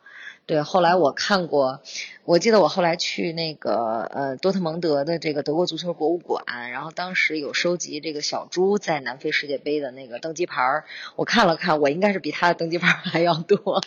[0.45, 1.81] 对，后来我看过，
[2.25, 13.81] 我记得我后来去那个呃多特蒙德的这个德国足球博物馆，然后当时有收集这个小猪在南非世界杯的那个登机牌儿，我看了看，我应该是比他的登机牌还要多。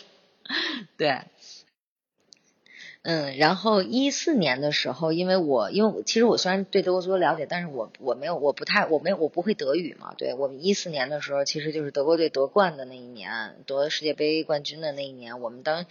[0.97, 1.21] 对。
[3.07, 10.15] 嗯，然后一四年的时候，因为我因为其实我虽然对德国足球了解，但是我我没有我不太我没有我不会德语嘛。
[10.17, 15.85] 对我们一四年的时候，其实就是德国队夺冠的那一年，夺世界杯冠军的那一年，我们当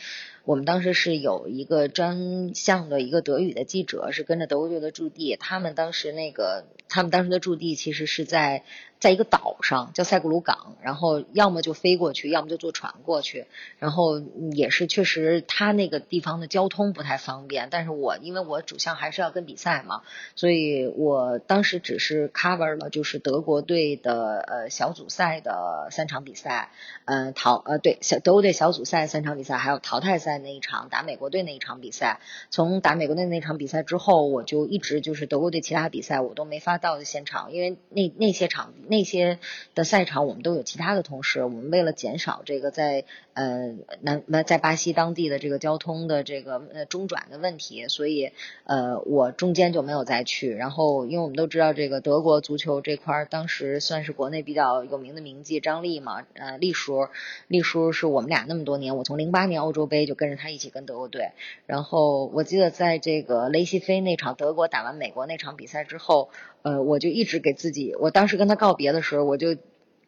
[0.44, 8.62] 我们当时是有一个专项的一个德语的记者，是跟着德国队的驻地，他们当时那个他们当时的驻地其实是在。
[9.00, 13.44] 在一个岛上叫塞古鲁港，然后要么就飞过去，要么就坐船过去，
[13.78, 14.18] 然后
[14.52, 17.68] 也是确实他那个地方的交通不太方便。
[17.70, 20.00] 但是我因为我主项还是要跟比赛嘛，
[20.36, 26.70] 所以我当时只是 cover 了就是德国队的呃小组赛的三场比赛，
[27.04, 32.20] 嗯淘呃对小德国队小组赛三场比赛，还有淘汰赛那一场打美国队那一场比赛。
[32.48, 38.72] 从打美国队那场比赛之后，我就一直就是德国队其他比赛我都没法到的现场，因为那那些场。
[38.86, 39.38] 那些
[39.74, 48.32] 的赛场我们都有其他的同事，我们为了减少这个在呃南在巴西当地的这个交通的这个呃中转的问题，所以
[48.64, 50.50] 呃，我中间就没有再去。
[50.50, 57.08] 然后，因为我们都知道这个德国足球这块儿，当时算是国内比较有名的名记张力嘛，呃，丽叔，
[57.48, 61.30] 丽叔是我们俩那么多年，我从零八年欧洲杯就跟着他一起跟德国队。
[61.64, 66.28] 然后我记得在这个雷西菲那场德国打完美国那场比赛之后，
[66.64, 69.56] 呃，我就一直给自己，我当时跟他告别的时候，我就。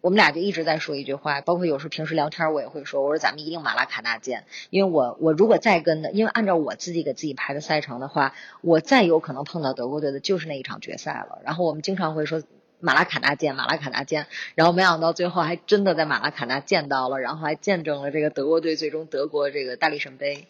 [0.02, 11.40] 我们俩就一直在说一句话，包括有时候平时聊天我也会说，我说咱们一定马拉卡纳见，因为我我如果再跟的，因为按照我自己给自己排的赛程的话，我再有可能碰到德国队的就是那一场决赛了。
[11.44, 12.40] 然后我们经常会说
[12.78, 20.46] 马拉卡纳见，马拉卡纳见，然后没想到最后还真的在马拉卡纳见到了，然后还见证了这个德国队最终德国这个大力神杯，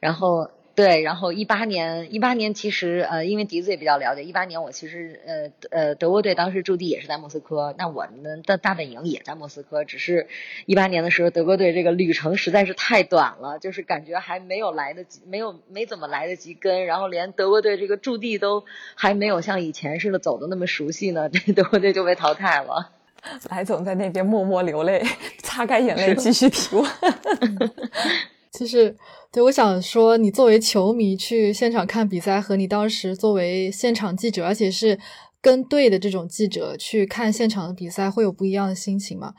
[0.00, 0.50] 然后。
[0.76, 10.28] 对，然后一八年，一八年其实呃，因为笛子也比较了解，一八年我其实呃呃，德国队当时驻地也是在莫斯科，那我们的大本营也在莫斯科，只是
[10.66, 18.62] 一八年的时候，德国队这个旅程实在是太短了，就是感觉还没有来得及，没有没怎么来得及跟，然后连德国队这个驻地都
[18.94, 22.92] 还没有像以前似的走的那么熟悉呢， 这德国队就被淘汰了。
[23.48, 25.02] 白总在那边默默流泪，
[25.38, 26.84] 擦干眼泪继续提问。
[28.52, 28.94] 其实。
[29.36, 34.98] 对，我想说，你作为球迷去现场看比赛，和你当时作为现场记者，而且是
[35.42, 39.34] 跟队的这种记者去看现场的比赛，会有不一样的心情吗？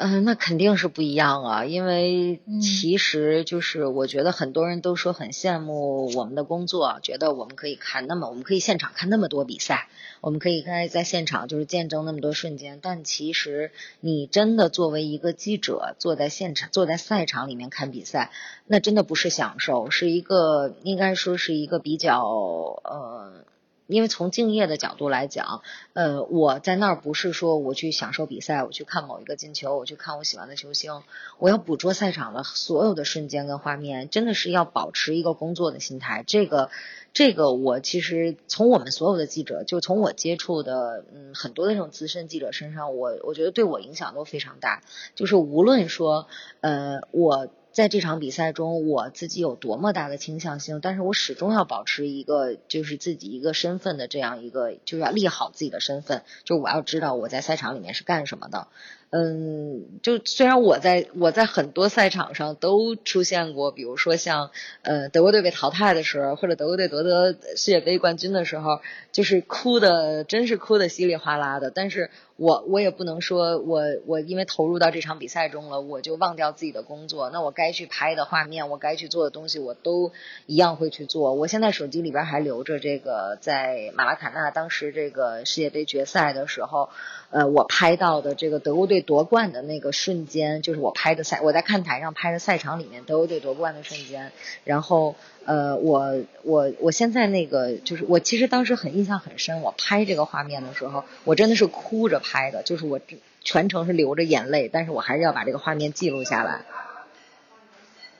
[0.00, 9.88] 嗯，那肯定是不一样啊，因为其实就是我觉得很多人都说很羡慕我们的工作，觉得我们可以看那么，我们可以现场看那么多比赛，
[10.20, 12.78] 我们可以在在现场就是见证那么多瞬间。
[12.80, 18.30] 但其实你真的作为一个记者，坐在现场，坐在赛场里面看比赛，
[18.66, 23.44] 那真的不是享受，是一个应该说是一个比较呃。
[23.88, 25.62] 因为从敬业的角度来讲，
[25.94, 31.02] 呃，我在那儿不是说我去享受比赛，我去看某一个进球，我去看我喜欢的球星，
[31.38, 36.22] 我要捕捉赛场的所有的瞬间跟画面，真的是要保持一个工作的心态。
[36.26, 36.70] 这个，
[37.14, 44.82] 这个我其实从我们所有的记者，就从我接触的嗯很多的这种资深记者身上，我我觉得对我影响都非常大。
[45.14, 46.26] 就是无论说，
[46.60, 47.48] 呃，我。
[47.78, 58.66] 在这场比赛中，我自己有多么大的倾向性，但是我始终要保持一个就是自己一个身份的这样一个，就是要立好自己的身份，就我要知道我在赛场里面是干什么的。
[59.10, 64.50] 嗯，就虽然我在我在很多赛场上都出现过，比如说像
[64.82, 71.70] 呃德国队被淘汰的时候，或者德国队夺得世界杯冠军的时候，就是哭的，真是哭的稀里哗啦的。
[71.70, 77.30] 但是我我也不能说我我因为投入到这场比赛中了，我就忘掉自己的工作。
[77.30, 80.12] 那我该去拍的画面，我该去做的东西，我都
[80.44, 81.32] 一样会去做。
[81.32, 86.90] 我现在手机里边还留着这个在马拉卡纳当时这个世界杯决赛的时候。
[87.30, 94.32] 呃，我拍到的这个德国队夺冠的那个瞬间，就是我拍的赛，我在看台上拍的赛场里面德国队夺冠的瞬间。
[94.64, 95.14] 然后，
[95.44, 102.98] 呃，我我我现在那个就是我其实当时很印象很深，我拍这个画面的时候，我真的是哭着拍的，就是我
[103.44, 106.64] 全程是流着眼泪，但是我还是要把这个画面记录下来。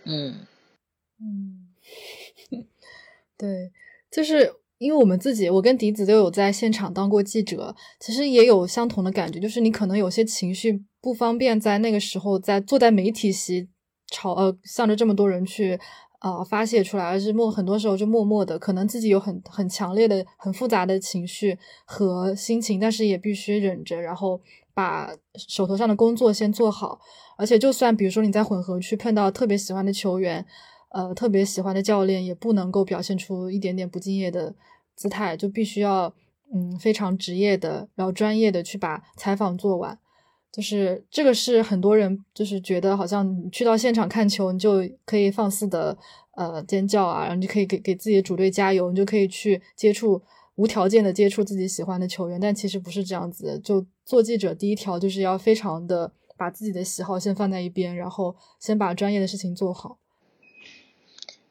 [0.05, 0.47] 嗯
[1.19, 1.69] 嗯，
[3.39, 3.73] 对，
[4.11, 4.53] 就是。
[4.79, 13.69] 因为我们自己，我跟笛子都有在现场当过记者，其实也有相同的感觉，就是你可能有些情绪不方便在那个时候在坐在媒体席
[14.07, 15.77] 朝呃向着这么多人去
[16.21, 24.41] 啊发泄出来，而是默很多时候就默默的，可能自己有很很强烈的、很复杂的情绪和心情，但是也必须忍着，然后
[24.73, 27.01] 把手头上的工作先做好。
[27.37, 30.47] 而且就算比如说你在混合区碰到特别喜欢的球员。
[30.91, 34.55] 呃，特别喜欢的教练也不能够表现出一点点不敬业的
[34.95, 36.13] 姿态，就必须要
[36.53, 39.99] 嗯非常职业的，然后专业的去把采访做完。
[40.51, 45.97] 就是这个是很多人就是觉得好像去到现场看球，你就可以放肆的
[46.37, 50.21] 呃尖叫啊，然后你就可以给给自己的主队加油，你就可以去接触
[50.55, 52.41] 无条件的接触自己喜欢的球员。
[52.41, 59.99] 但其实不是这样子，就做记者第一条就是要非常的把自己的喜好先放在一边，然后先把专业的事情做好。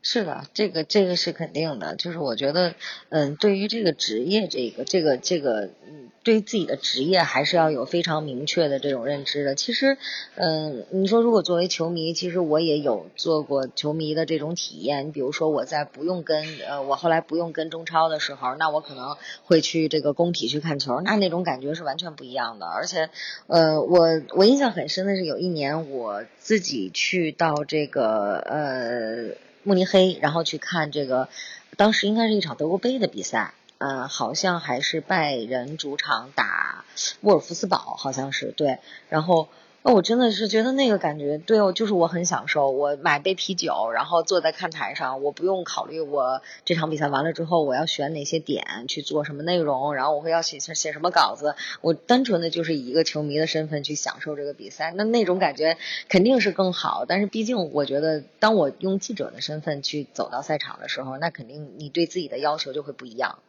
[0.09, 2.75] 是的，这个这个是肯定的，就是我觉得，
[3.09, 9.53] 嗯，对于这个职业，这个这个这个，嗯，对自己的职业还是要有非常明确的这种认知的。
[9.53, 9.97] 其实，
[10.35, 15.07] 嗯，你说如果作为球迷，其实我也有做过球迷的这种体验。
[15.07, 22.65] 你比如说我在不用跟，呃，我后来不用跟中超的时候，那我可能会去这个工体去看球，那那种感觉是完全不一样的。
[22.65, 23.09] 而且，
[23.47, 29.46] 呃，我我印象很深的是有一年我自己去到这个，呃。
[29.63, 31.29] 慕尼黑，然后去看这个，
[31.75, 36.85] 当时应该是一场德国杯的比赛，呃，好像还是拜仁主场打
[37.21, 38.79] 沃尔夫斯堡，好像是对。
[39.09, 39.49] 然后，
[39.93, 42.71] 我真的是觉得那个感觉，对哦，就是我很享受。
[42.71, 51.55] 我买杯啤酒，然后坐在看台上，我不用考虑我这场比赛完了之后我要选哪些点去做什么内容，然后我会要写写什么稿子。
[51.79, 55.77] 我单纯的就是以一个球迷的身份去享受这个比赛，那那种感觉
[56.09, 57.05] 肯定是更好。
[57.07, 63.39] 但是毕竟我觉得，当我用记者的身份去走到赛场的时候，那肯定你对自己的要求就会不一样。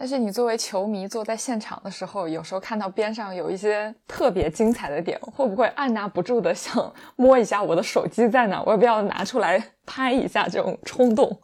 [0.00, 8.62] 但是你作为球迷坐在现场的时候，有时候看到边上有一些特别精彩的点，会不会按捺不住的想摸一下我的手机在哪？
[8.64, 10.46] 我要不要拿出来拍一下？
[10.48, 11.36] 这种冲动。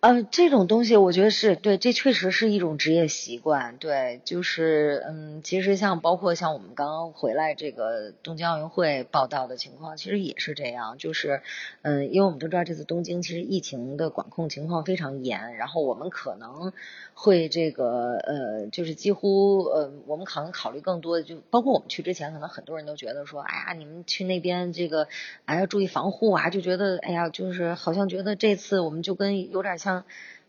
[0.00, 3.76] 呃，这种东西我觉得是对，这确实是一种职业习惯。
[3.76, 10.96] 对，就是嗯，其实像包括像我们刚刚回来这个东京奥运会报道的情况，其实也是这样。
[10.96, 11.42] 就是
[11.82, 16.72] 嗯，因为我们都知道这次东京其实疫情的管控情况非常严，然后我们可能
[17.12, 25.08] 会这个呃，就是几乎呃，我们可能考虑更多的，就包括我们去之前，可能很多人都觉得说，哎呀，你们去那边这个
[25.44, 29.89] 哎要注意防护啊，就觉得哎呀，就是好像觉得这次我们就跟有点像。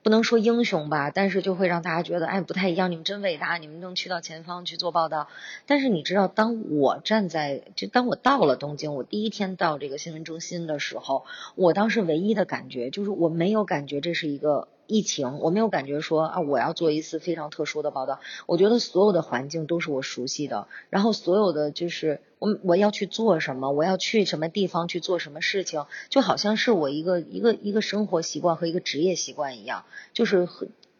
[0.04, 2.92] 不能说英雄吧，但是就会让大家觉得，哎，不太一样。
[2.92, 5.28] 你们真伟大，你们能去到前方去做报道。
[5.68, 11.26] 但是你知道，当我站在，就当我到了东京，我第一天到这个新闻中心的时候，
[11.56, 14.68] 我当时唯一的感觉就是，我没有感觉这是一个。
[14.92, 18.20] 疫情，我没有感觉说啊，我要做一次非常特殊的报道。
[18.46, 30.46] 我觉得所有的环境都是我熟悉的，然后所有的就是我我要去做什么，我要去什么地方去做什么事情，就好像是我一个一个一个生活习惯和一个职业习惯一样，就是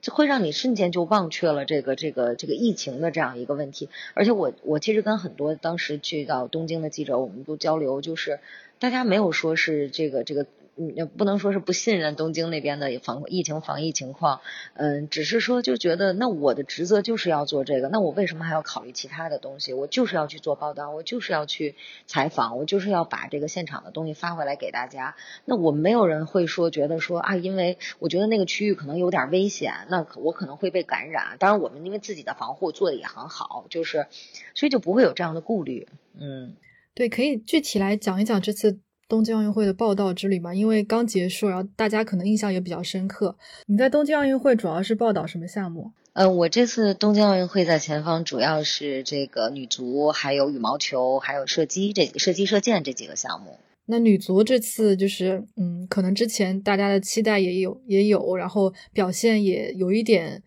[0.10, 3.90] 会让你瞬间就忘却了这个这个这个疫情的这样一个问题。
[4.14, 8.40] 而且我我其实跟很多当时去到东京的记者，我们都交流，就是
[8.80, 10.46] 大家没有说是这个这个。
[10.78, 14.42] 嗯也不能说是不信任东京那边的防疫情防疫情况，
[14.76, 19.74] 嗯，只是说就觉得那我的职责就是要做这个，那我为什么还要考虑其他的东西？
[19.74, 21.76] 我就是要去做报道，我就是要去
[22.08, 25.16] 采访，我就是要把这个现场的东西发回来给大家。
[25.46, 31.36] 那我没有人会说觉得说啊，因为我觉得那个区域可能有点危险，那我可能会被感染。
[31.38, 34.08] 当然，我们因为自己的防护做的也很好，就是
[34.56, 35.88] 所以就不会有这样的顾虑。
[36.18, 36.56] 嗯，
[36.96, 38.80] 对，可以具体来讲一讲这次。
[39.12, 43.36] 东京奥运会的报道之旅嘛，因为刚结束，然后大家可能印象也比较深刻。
[43.66, 45.92] 你在东京奥运会主要是报道什么项目？
[46.14, 53.58] 呃，我这次东京奥运会在前方主要是这个女足，还有羽毛球，还有射击这射击射箭这几个项目。
[53.88, 60.42] 那女足这次就是，嗯，可能之前大家的期待也有也有，然后表现也有一点，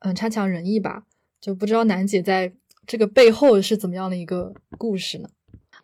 [0.00, 1.04] 嗯，差强人意吧。
[1.40, 2.52] 就不知道楠姐在
[2.86, 5.30] 这个背后是怎么样的一个故事呢？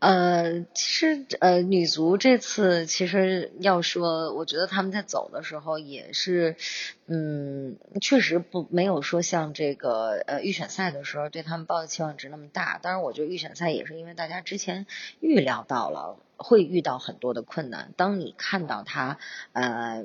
[0.00, 6.54] 呃，其实呃，女足这次其实要说，我觉得他们在走的时候也是，
[7.06, 12.78] 嗯，确实不没有说像这个呃预选赛的时候对他们抱的期望值那么大。
[12.78, 14.86] 当然，我觉得预选赛也是因为大家之前
[15.18, 17.92] 预料到了会遇到很多的困难。
[17.96, 19.18] 当你看到他
[19.52, 20.04] 呃。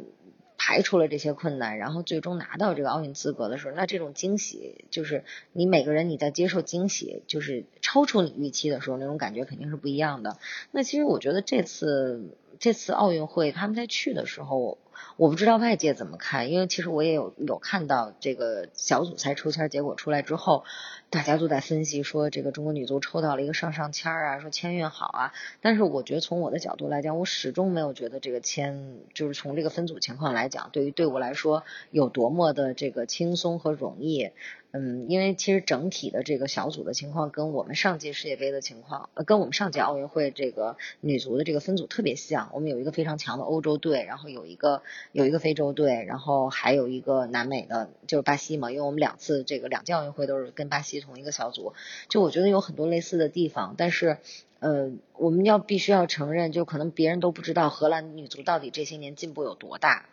[0.65, 10.37] 排除了这些困难，然后最终拿到这个奥运资格的时候，那这种惊喜就是你每个人你在接受惊喜，就是超出你预期的时候，那种感觉肯定是不一样的。
[10.71, 12.29] 那其实我觉得这次
[12.59, 14.77] 这次奥运会他们在去的时候。
[15.17, 20.63] 我不知道外界怎么看，因为其实我也有有看到这个小组赛抽签结果出来之后，
[21.09, 25.33] 大家都在分析说这个中国女足抽到了一个上上签啊，说签运好啊。
[25.61, 34.31] 但是我觉得从我的角度来讲，我始终没有觉得这个签就是从这个分组情况来讲，对于对我来说有多么的这个轻松和容易。
[34.75, 42.49] 嗯，因为其实整体的这个小组的情况跟我们上届世界杯的情况，呃，跟我们上届奥运会这个女足的这个分组特别像。
[42.53, 48.71] 我们有一个非常强的欧洲队，然后有一个有一个非洲队，然后还有一个南美的，就是巴西嘛。
[48.71, 51.73] 因为我们两次这个两届奥运会都是跟巴西同一个小组，
[52.09, 53.75] 就我觉得有很多类似的地方。
[53.77, 54.17] 但是，
[54.57, 60.07] 呃，我们要必须要承认，就可能别人都不知道荷兰女足到底这些年进步有多大。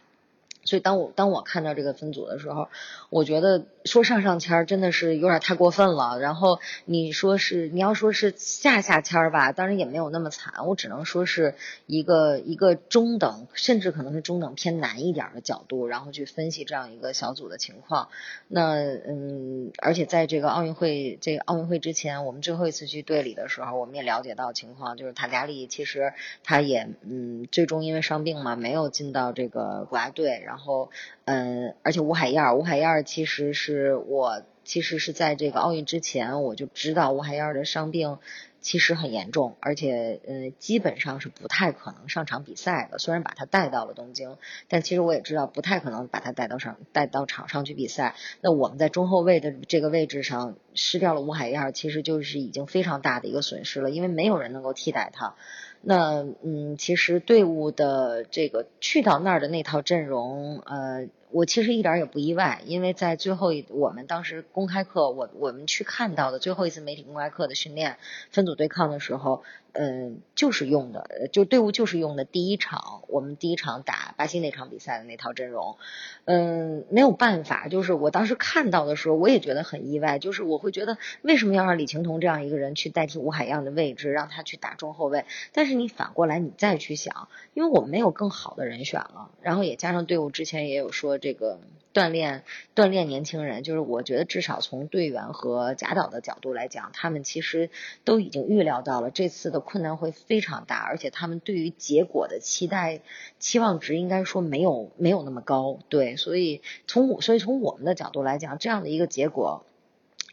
[0.62, 2.68] 所以当我当我看到这个分组的时候，
[3.08, 6.18] 我觉得说上上签儿真的是有点太过分了。
[6.20, 10.66] 然后你说是你要说是下下签儿吧，当然也没有那么惨。
[10.66, 11.55] 我只能说是
[11.87, 18.09] 一个一个中等，甚至可能是中等偏难一点的角度，然后去分析这样一个小组的情况。
[18.49, 26.12] 那嗯，而且在这个奥运会这个奥运会之前，我们最后一次去队里的时候，我们也了解到情况，就是塔加利其实
[26.45, 30.43] 他也嗯最终因为伤病嘛，没有进到这个国家队。
[30.45, 30.91] 然后，
[31.24, 38.18] 嗯，而且吴海燕，吴海燕其实是是我，其实是在这个奥运之前，我就知道吴海燕的伤病
[38.60, 42.98] 其实很严重，而且呃基本上是不太可能上场比赛的。
[42.98, 44.36] 虽然把他带到了东京，
[44.68, 48.14] 但其实我也知道不太可能把他带到上带到场上去比赛。
[48.42, 55.36] 那我们在中后卫的这个位置上失掉了吴海燕，其实就是已经非常大的一个损失了，因为没有人能够替代他。
[55.80, 61.08] 那嗯，其实队伍的这个去到那儿的那套阵容，呃。
[61.33, 67.99] 我其实一点也不意外，因为在最后一我们当时公开课，我我们去看到的最后一次媒体公开课的训练
[68.31, 69.43] 分组对抗的时候。
[69.72, 75.76] 嗯，就是用的，就队伍就是用的第一场，我们第一场打巴西那场比赛的那套阵容。
[76.24, 85.24] 嗯，没有办法，就是我当时看到的时候，我也觉得很意外，就是我会觉得为什么要让李青桐这样一个人去代替吴海样的位置，让他去打中后卫？
[85.52, 91.60] 但是你反过来你再去想，因为我们没有更好的人选了，然后也加上队伍之前也有说这个
[91.95, 97.70] 锻炼锻炼年轻人，就是我觉得至少从队员和贾导的角度来讲，他们其实
[98.05, 99.61] 都已经预料到了这次的。
[99.70, 103.03] 困难会非常大，而且他们对于结果的期待
[103.38, 109.64] 期望值应该说没有没有那么高，对，所以从我所以从我们的角度来讲，这样的一个结果，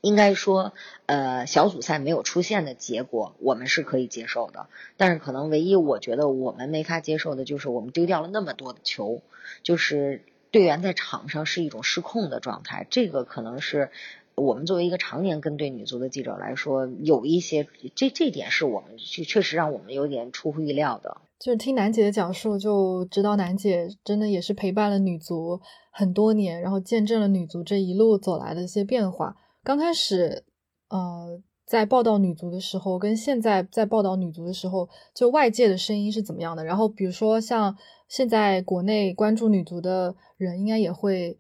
[0.02, 0.74] 应该说
[1.06, 4.68] 呃小组赛没有出现的结果，我们是可以接受的。
[4.96, 9.22] 但是可能唯一我觉得我们没法接受的就是我们丢掉了那么多的球，
[9.62, 10.24] 就是
[10.58, 13.92] 队员在场上是一种失控的状态，这个可能是。
[14.40, 21.18] 我们作为一个常年跟对女足的记者来说，有一些这这点是我们确确实让我们有点出乎意料的。
[21.40, 29.36] 就是听楠姐的讲述，就知道楠姐真的也是陪伴了女足很多年，然后见证了女足这一路走来的一些变化。
[29.64, 30.44] 刚开始，
[30.90, 36.66] 呃，在报道女足的时候，跟现在在报道女足的时候，就外界的声音是怎么样的？
[36.66, 41.38] 然后比如说像现在国内关注女足的人，应该也会。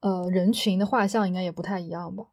[0.00, 2.26] 呃，人群的画像应该也不太一样吧？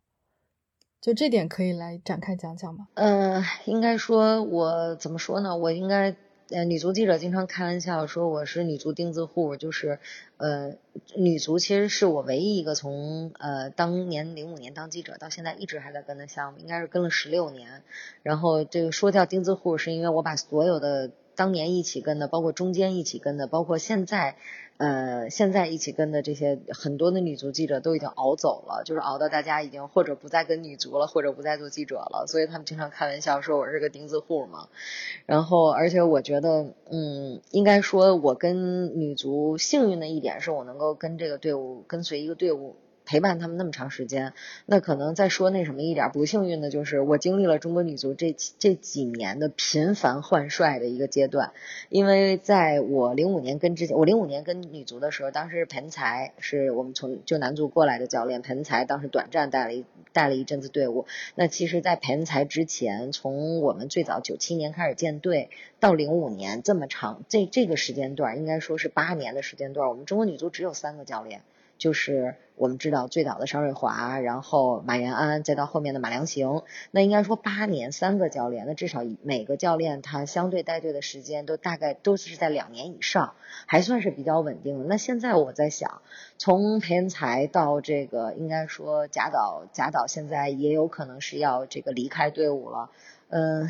[1.00, 2.90] 就这点可以来展开讲讲吗？
[2.96, 5.56] 呃，应该说，我怎么说呢？
[5.56, 6.14] 我应该，
[6.52, 10.00] 呃，女足记者经常开玩笑说我是女足钉子户，就是，
[10.36, 10.74] 呃，
[11.16, 17.84] 女足其实是我唯一一个从呃当年零五年当记者到现在一直还在跟的项目，应该是跟了十六年。
[18.22, 24.36] 然后这个说叫钉子户，是因为我把所有的当年一起跟的，包括中间一起跟的，包括现在。
[24.78, 34.70] 呃，现在一起跟的这些很多的女足记者都已经熬走了，就是熬到大家已经或者不再跟女足了，或者不再做记者了，所以他们经常开玩笑说我是个钉子户嘛。
[35.28, 42.76] 然后，而且我觉得，嗯，应该说我跟女足幸运的一点是我能够跟这个队伍跟随一个队伍。
[43.12, 44.32] 陪伴他们那么长时间，
[44.66, 51.52] 那可能再说那什么一点不幸运的就是我经历了中国女足这这几年的频繁换帅的一个阶段，
[51.90, 59.84] 因为在我零五年跟之前，我零五年跟女足的时候，当时是彭才是我们从就男足过来的教练，盆才当时短暂带了一
[60.14, 61.06] 带了一阵子队伍。
[61.36, 65.50] 那其实，在盆才之前，从我们最早九七年开始建队
[65.82, 71.42] 到零五年这么长，这这个时间段应该说是八年的时间段，我们中国女足只有三个教练。
[71.82, 76.62] 就是我们知道最早的邵瑞华，然后马延安，再到后面的马良行，
[76.92, 83.34] 那应该说八年三个教练，那至少每个教练他相对带队的时间都大概都是在两年以上，
[83.66, 84.86] 还算是比较稳定的。
[84.86, 86.04] 那现在我在想，
[86.38, 92.92] 从裴恩才到这个，应该说贾导，贾导现在也有可能是要这个离开队伍了，
[93.30, 93.68] 嗯。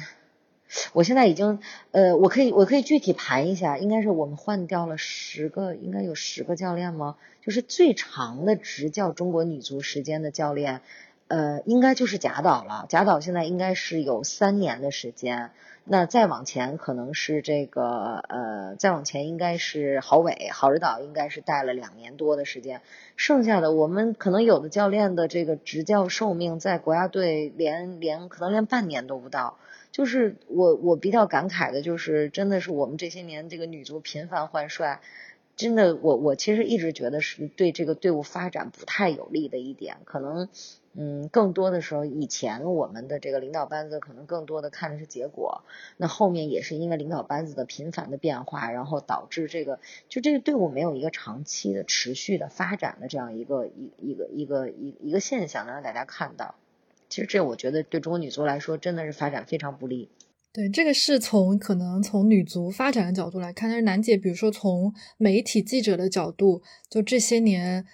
[0.93, 1.59] 我现在已经，
[1.91, 7.17] 呃，我可以，我可以具体盘一下，应该是我们换掉了十个，应该有十个教练吗？
[7.41, 10.81] 就是最长的执教中国女足时间的教练，
[11.27, 12.85] 呃，应该就是贾导了。
[12.87, 15.51] 贾导现在应该是有三年的时间，
[15.83, 22.81] 那再往前可能是这个，呃，再往前应该是郝伟，郝指导应该是带了两年多的时间，
[23.17, 29.57] 剩下的我们可能有的教练的这个执教寿命在国家队连连可能连半年都不到。
[29.91, 35.01] 就是我我比较感慨的，就是真的是我们这些年这个女足频繁换帅，
[35.55, 39.97] 真的我我其实一直觉得是对这个队伍发展不太有利的一点。
[40.05, 40.47] 可能
[40.93, 45.63] 嗯，更多的时候以前我们的这个领导班子可能更多的看的是结果，
[45.97, 49.79] 那后面也是因为领导班子的频繁的变化，然后导致这个
[50.09, 56.55] 就这个队伍没有一个长期的持续的发展的这样一个一一个一个一一个现象，能让大家看到。
[57.11, 60.09] 其实这我觉得对中国女足来说真的是发展非常不利。
[60.53, 67.85] 对，这个是从可能从女足发展的角度来看，但是楠姐，比如说从媒体记者的角度，就这些年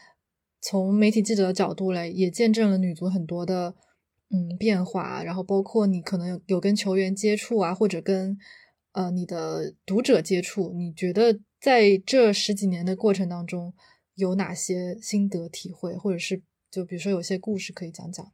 [0.62, 3.76] 从媒体记者的角度来，也见证了女足很多的
[4.30, 5.24] 嗯变化。
[5.24, 8.38] 然后包括你可能有跟球员接触啊，或者跟
[8.94, 13.74] 呃你的读者接触，你觉得在这十几年的过程当中
[14.16, 16.42] 有哪些心得体会，或者是
[16.72, 18.26] 就比如说有些故事可以讲讲？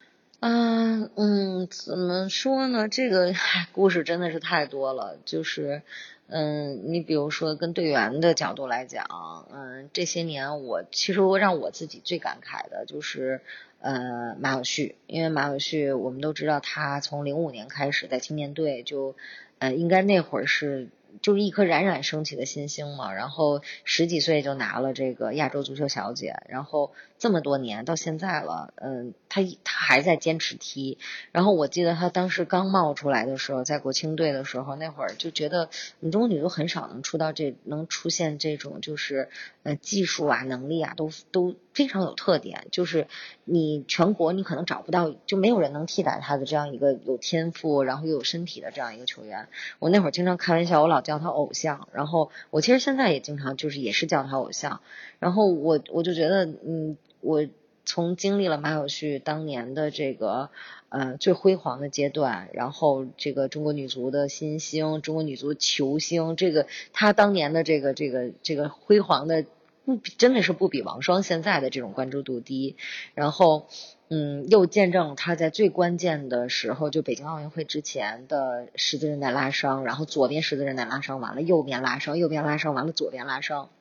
[0.45, 2.89] 嗯嗯，怎么说呢？
[2.89, 3.33] 这个
[3.71, 5.17] 故事真的是太多了。
[5.23, 5.83] 就是，
[6.27, 9.05] 嗯，你比如说跟队员的角度来讲，
[9.53, 13.39] 嗯，这些年我其实我让我自己最感慨的就是，
[13.79, 19.15] 呃，马晓旭，因为马晓旭我们都知道，他从零五年开始在青年队就，
[19.59, 20.89] 呃，应该那会儿是。
[21.21, 30.97] 就是一颗冉冉升起的新星嘛，然后十几岁就拿了这个亚洲足球小姐，然后这么多年到现在了，嗯，他他还在坚持踢。
[31.31, 39.29] 然后我记得他当时刚冒出来的时候，在国青队的时候，那会儿就觉得我们中国女足很少能出到这能出现这种就是
[39.63, 43.07] 呃技术啊能力啊都都非常有特点，就是
[43.45, 49.47] 你全国你可能找不到，就没有人能替代他的这样一个有天赋然后又有身体的这样一个球员。
[49.77, 51.03] 我那会儿经常开玩笑，我老。
[51.03, 54.79] 叫他偶像，然后我其实现在也经常就是也是叫他偶像，
[55.19, 57.45] 然后我我就觉得，嗯，我
[57.83, 60.49] 从经历了马晓旭当年的这个
[60.87, 69.43] 呃最辉煌的阶段，然后这个中国女足的新星，中国女足球星，这个他当年的这个这个这个辉煌的
[69.85, 72.75] 不比真的是不比王霜现在的这种关注度低，
[73.13, 73.67] 然后。
[74.09, 83.71] 嗯，又见证他在最关键的时候，就北京奥运会之前的十字韧带拉伤，然后左边十字韧带拉伤完了，右边拉伤，右边拉伤完了，左边拉伤，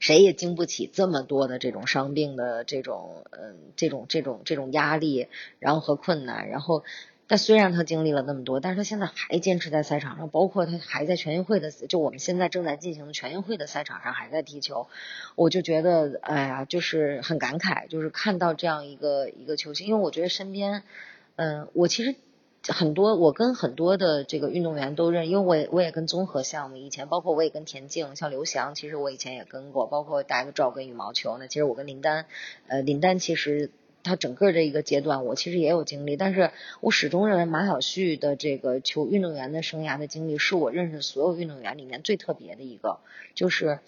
[0.00, 5.28] 谁也经不起这么多的这种伤病的这种嗯这种这种这种压力，
[5.60, 6.84] 然后和困难，然后。
[7.30, 14.88] 但虽然他经历了那么多，但是他现在还坚持在赛场上，包括他还在全运会的，就我们现在正在进行的全运会的赛场上还在踢球，
[15.36, 20.84] 我就觉得，哎呀，就是很感慨，就是看到这样一个一个球星，因为我觉得身边，
[21.36, 22.14] 嗯，我其实
[22.66, 32.24] 很多，我跟很多的这个运动员都认，因为我也我也跟综合项目以前，包括我也跟田径，像刘翔，其实我以前也跟过，包括大家都知道跟羽毛球那，其实我跟林丹，
[32.68, 33.70] 呃，林丹其实。
[34.04, 43.00] 他整个这一个阶段，我其实也有经历，但是我始终认为马晓旭的这个球运动员的生涯的经历，是我认识所有运动员里面最特别的一个。
[43.34, 43.80] 就是，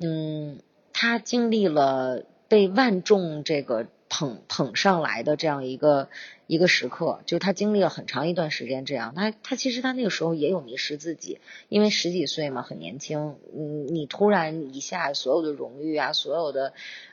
[0.00, 0.60] 嗯，
[0.92, 6.08] 他经历了被万众这个捧捧上来的这样一个
[6.46, 9.14] 一个时刻，就他经历了很长一段时间这样。
[9.14, 13.36] 他他其实他那个时候也有迷失自己，因为十几岁嘛，很年轻。
[13.54, 16.72] 嗯，你突然一下所有的荣誉啊，所有的，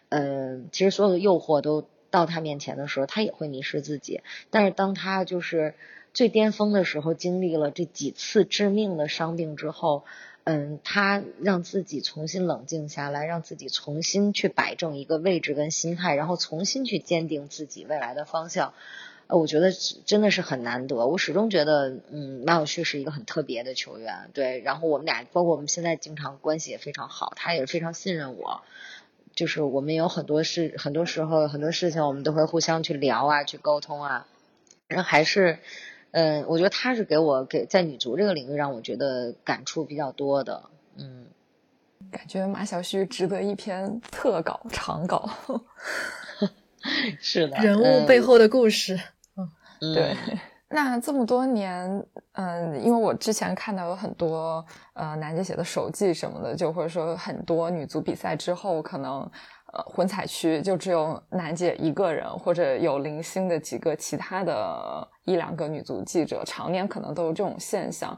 [0.09, 1.83] 嗯，其实所有的诱惑都。
[2.13, 4.21] 到他面前的时候，他也会迷失自己。
[4.51, 5.73] 但是当他就是
[6.13, 10.03] 最巅峰的时候，经历了这几次致命的伤病之后，
[10.43, 18.75] 嗯，他让自己重新冷静下来，让自己重新去摆正一个位置跟心态，然后重新去坚定自己未来的方向。
[19.25, 19.71] 呃，我觉得
[20.05, 21.07] 真的是很难得。
[21.07, 24.29] 我始终觉得，嗯，马晓旭是一个很特别的球员。
[24.33, 28.61] 对，然后我们俩，包括我们现在经常关系也非常好，他也非常信任我。
[29.35, 34.27] 就是我们有很多事，很多时候很多事情，我们都会互相去聊啊，去沟通啊。
[34.87, 35.59] 然后还是，
[36.11, 40.69] 嗯，我觉得他是给我给在女足这个领域让我觉得感触比较多的。
[40.97, 41.27] 嗯，
[42.11, 45.29] 感觉马晓旭值得一篇特稿长稿。
[47.19, 48.99] 是的，人物背后的故事。
[49.81, 50.15] 嗯，对。
[50.69, 59.21] 那这么多年，嗯，因为我之前看到有很多呃楠姐写的手记什么的，就或者说很多女足比赛之后，可能
[59.71, 68.17] 呃混采区就只有楠姐一个人，或者有零星的几个其他的一两个女足记者，常年可能都有这种现象。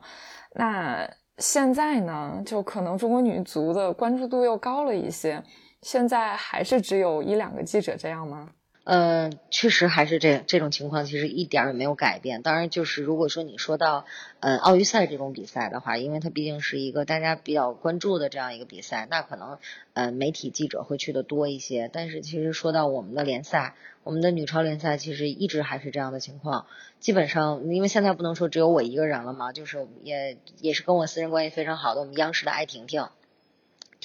[0.53, 1.05] 那
[1.39, 5.43] 现在呢，就可能中国女足的关注度又高了一些，
[5.81, 8.49] 现在还是只有一两个记者这样吗？
[8.85, 12.43] 嗯，确实还是这这种情况，其实一点也没有改变。
[12.43, 14.05] 当然，就是如果说你说到，
[14.41, 19.57] 呃，奥运赛这种比赛的话，因为它毕竟是一个大家比较关注的这样一个比赛，那可能，
[19.93, 21.89] 呃，媒体记者会去的多一些。
[21.91, 23.73] 但是，其实说到我们的联赛，
[24.03, 26.67] 我们的女超联赛，其实一直还是这样的情况。
[26.99, 33.07] 基本上，因为现在不能说只有我一个人了嘛，就是也也是跟我私人关系非常好的我们央视的艾婷婷。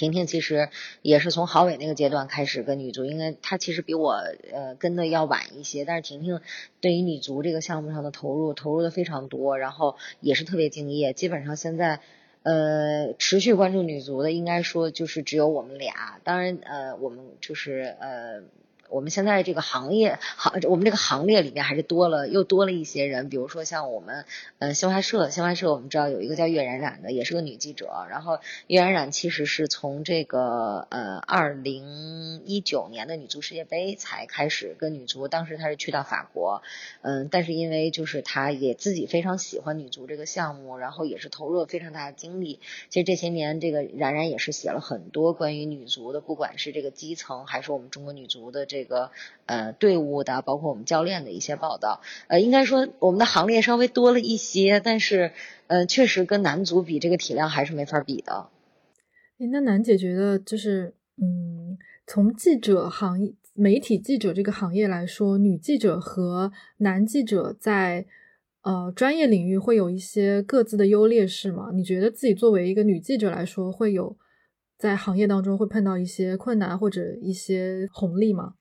[0.01, 0.71] 婷婷其实
[1.03, 4.13] 也是从郝伟那个阶段开始跟女足，应该她其实比我
[4.51, 6.41] 呃跟的要晚一些，但是婷婷
[6.81, 11.13] 对于女足这个项目上的投入投入的非常多，然后也是特别敬业。
[11.13, 12.01] 基本上现在
[12.45, 16.19] 呃持续关注女足的，应该说就是只有我们俩。
[16.25, 18.43] 当然呃我们就是呃。
[18.91, 24.25] 我们现在这个行业行，我们这个行列里面还是多了又多了一些人，比如说像我们
[24.59, 27.89] 呃新华社，新华社我们知道有一个叫岳冉冉的，也是个女记者。
[28.11, 36.63] 然后岳冉冉其实是从这个呃二零一九年的女足世界杯才开始跟女足，当时她是去到法国，
[37.03, 42.59] 嗯，但是因为就是她也自己非常喜欢女足这个项目，然后也是投入了非常大的精力。
[42.89, 48.80] 其实这些年这个冉冉也是写了很多关于女足的，不管是这个基层还是我们中国女足的这。
[48.81, 49.11] 这个
[49.45, 52.01] 呃队伍的，包括我们教练的一些报道。
[52.29, 55.33] 呃，应该说我们的行列稍微多了一些，但是
[55.67, 58.49] 呃，确实跟男足比，这个体量还是没法比的。
[59.53, 61.77] 那楠姐觉得就是，嗯，
[62.07, 68.07] 从记者行业、媒体记者这个行业来说，女记者和男记者在。
[68.63, 71.71] 呃，专业领域会有一些各自的优劣势吗？
[71.73, 74.19] 你觉得自己作为一个女记者来说，会有
[74.77, 78.57] 在行业当中会碰到一些困难或者一些红利吗？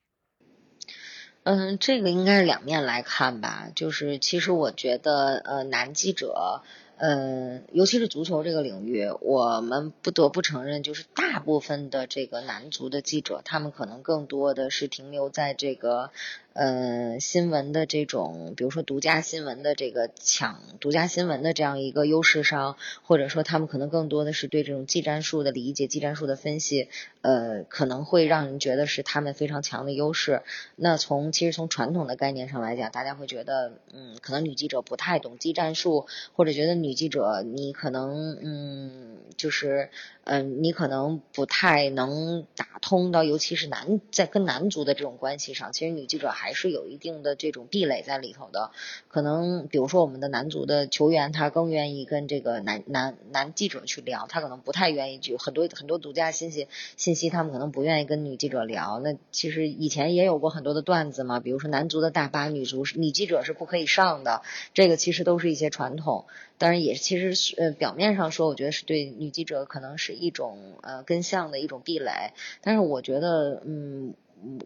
[1.42, 3.68] 嗯，这个应该是两面来看吧。
[3.74, 6.62] 就是其实我觉得，呃，男记者。
[7.02, 16.10] 嗯，尤其是足球这个领域，我们不得不承认，就是大部分的这个男足的记者，他们可能更多的是停留在这个
[16.52, 26.90] 呃新闻的这种，比如说独家新闻的这个抢独家新闻的这样一个优势上，或者说他们可能更多的是对这种技战术的理解、技战术的分析，
[27.22, 30.42] 呃，可能会让人觉得是他们非常强的优势。
[30.76, 39.90] 那从其实从传统的概念上来讲，大家会觉得，嗯，可能女记者不太懂技战术，或者觉得女女记者，你可能嗯，就是
[40.24, 48.70] 嗯，你可能不太能打通到，尤其是男在跟男足的这种关系上，其实女记者还是有一定的这种壁垒在里头的。
[49.08, 59.00] 可能比如说我们的男足的球员，他更愿意跟这个男男男记者去聊，他可能不太愿意去很多很多独家信息信息，他们可能不愿意跟女记者聊。
[59.00, 64.42] 那其实以前也有过很多的段子嘛，比如说男足的大巴，女足女记者是不可以上的，
[64.74, 66.26] 这个其实都是一些传统。
[66.60, 74.14] 当然也其实是呃表面上说，我觉得是对女记者可能是一种呃跟向的一种壁垒，但是我觉得嗯。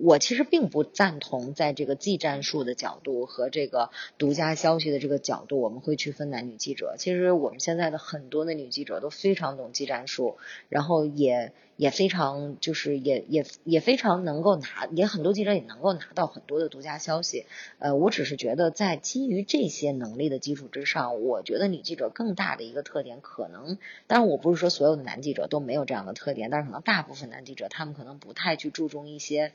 [0.04, 6.94] 我其实并不赞同，在这个技战术的角度和这个独家消息的这个角度，我们会区分男女记者。
[6.96, 10.36] 其实我们现在的很多的女记者都非常懂技战术，
[10.68, 17.46] 然后也也非常就是也也也非常能够拿，也很多记者也能够拿到很多的独家消息。
[17.78, 29.52] 呃，我只是觉得在基于这些能力的基础之上，我觉得女记者更大的一个特点，可能当然我不是说所有的男记者都没有这样的特点，但是可能大部分男记者他们可能不太去注重一些。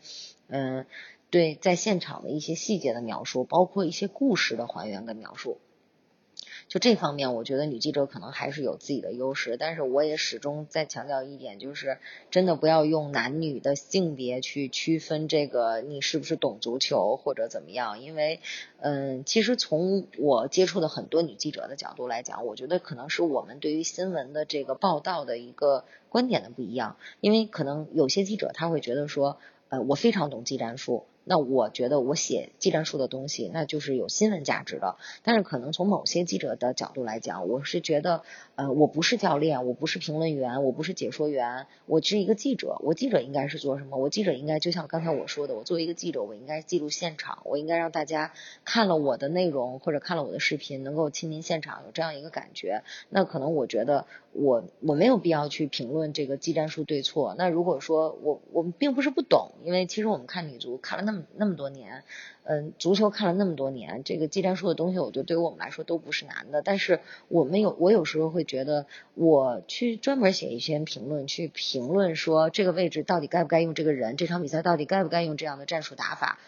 [0.48, 0.86] 嗯，
[1.30, 5.58] 对，在现场的一些细节的描述，包括一些故事的还原跟描述，
[6.70, 9.58] 就这方面，我觉得女记者可能还是有自己的优势。
[9.58, 11.98] 但是我也始终在强调一点，就是
[12.30, 18.00] 真的不要用男女的性别去区分这个你是不是懂足球或者怎么样。
[18.00, 18.40] 因为，
[18.82, 26.98] 嗯，其实从我接触的很多女记者的角度来讲，我觉得可能是我们对于新闻的这个报道的一个观点的不一样。
[27.20, 29.38] 因为可能有些记者他会觉得说。
[29.72, 31.06] 呃，我非常懂技战术。
[31.30, 34.96] 那我觉得我写技战术的东西，那就是有新闻价值的。
[35.22, 38.24] 但是可能从某些记者的角度来讲，我是觉得，
[38.56, 42.78] 呃，我不是教练，我不是评论员，我不是解说员，我是一个记者。
[42.80, 43.98] 我记者应该是做什么？
[43.98, 48.34] 我记者应该就像刚才我说的，我作为一个记者，我应该记录现场，我应该让大家
[48.66, 52.82] 看了我的内容或者看了我的视频，能够亲临现场，有这样一个感觉。
[53.10, 54.08] 那可能我觉得
[54.40, 57.36] 我我没有必要去评论这个技战术对错。
[57.38, 61.24] 那如果说我我们并不是不懂，因为其实我们看女足看了那么。
[61.36, 62.04] 那么多年，
[62.44, 66.62] 嗯，足球看了那么多年，这个技战术的东西，我觉得对于我们来说都不是难的。
[66.62, 76.40] 但是我们有，我有时候会觉得，我去专门写一篇评论，去评论说这个位置到底该不该用这个人，这场比赛到底该不该用这样的战术打法。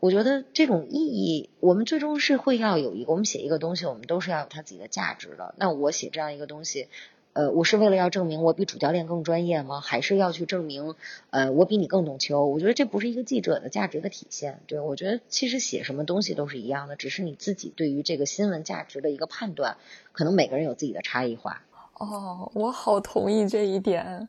[0.00, 5.54] 我觉得这种意义，我们最终是会要有一个，我们写一个东西，我们都是要有它自己的价值的。
[5.58, 6.88] 那我写这样一个东西。
[7.34, 9.80] 呃，我是为了要证明我比主教练更专业吗？
[9.80, 10.94] 还是要去证明，
[11.30, 12.46] 呃，我比你更懂球？
[12.46, 14.60] 我觉得这不是一个记者的价值的体现。
[14.66, 19.76] 对我觉得其实写什么东西都是一样的，只是你自己对于这个新闻价值的一个判断，
[20.12, 21.60] 可能每个人有自己的差异化。
[21.94, 24.28] 哦，我好同意这一点。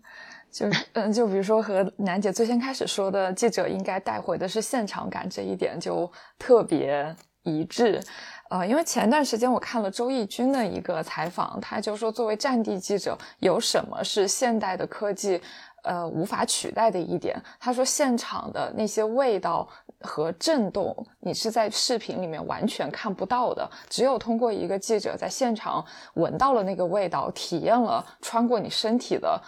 [0.51, 8.01] 就嗯，就比如说和楠姐最先开始说的，记者应该带回的是现场感这一点，就特别一致。
[8.49, 15.41] 呃，因为前段时间我看了周轶君的一个采访，他就说，作为战地记者，有什么是现代的科技
[15.83, 17.35] 呃无法取代的一点？
[17.59, 19.67] 他说，现场的那些味道
[20.01, 25.83] 和震动，你是在视频里面完全看不到的，只有通过一个记者在现场
[26.13, 29.41] 闻到了那个味道，体验了穿过你身体的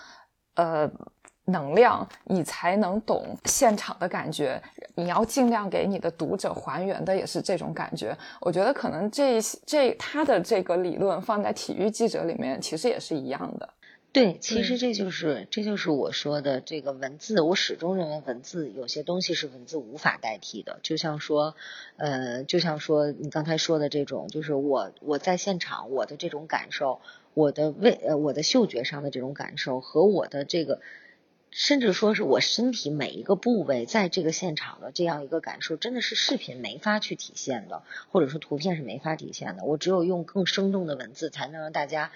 [0.56, 0.90] 呃。
[1.48, 4.62] 能量，你才能懂现场的感觉。
[4.96, 8.18] 你要尽量给你的读者还原的也是这种感觉。
[8.42, 13.70] 我觉得可能这这他的这个理论放在体育记者里面，其实也是一样的。
[14.12, 17.40] 对，其实这就是这就是我说的这个文字。
[17.40, 20.80] 我始终认为文字有些东西是文字无法代替的。
[20.82, 21.56] 就像说，
[21.98, 27.00] 呃，就像说你刚才说的这种，就是我我在现场我的这种感受，
[27.36, 30.82] 我的味呃我的嗅觉上的这种感受和我的这个。
[31.58, 37.82] 甚至说是我身体每一个部位在这个现场的这样一个感受，真的是视频没法去体现的，
[38.12, 39.64] 或者说图片是没法体现的。
[39.64, 42.12] 我只有用更生动的文字，才能让大家，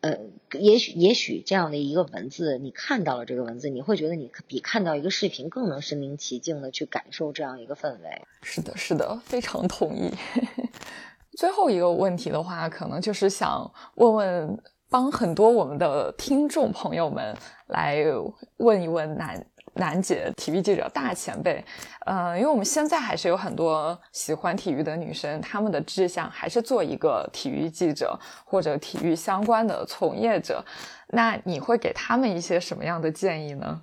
[0.00, 0.18] 呃，
[0.58, 8.22] 也许也许这样的一个文字，你看到了这个文字，你会觉得你比看到一个视频更能身临其境的去感受这样一个氛围。
[8.42, 10.12] 是的，是的，非常同意。
[11.38, 14.58] 最后一个问题的话，可能就是想问问。
[14.92, 17.34] 帮很多我们的听众朋友们
[17.68, 18.04] 来
[18.58, 21.64] 问一问楠楠姐，体育记者大前辈，
[22.04, 30.62] 呃，因为我们现在还是有很多喜欢体育的女生，她们的志向还是做一个体育记者或者体育相关的从业者，
[31.08, 33.80] 那你会给他们一些什么样的建议呢？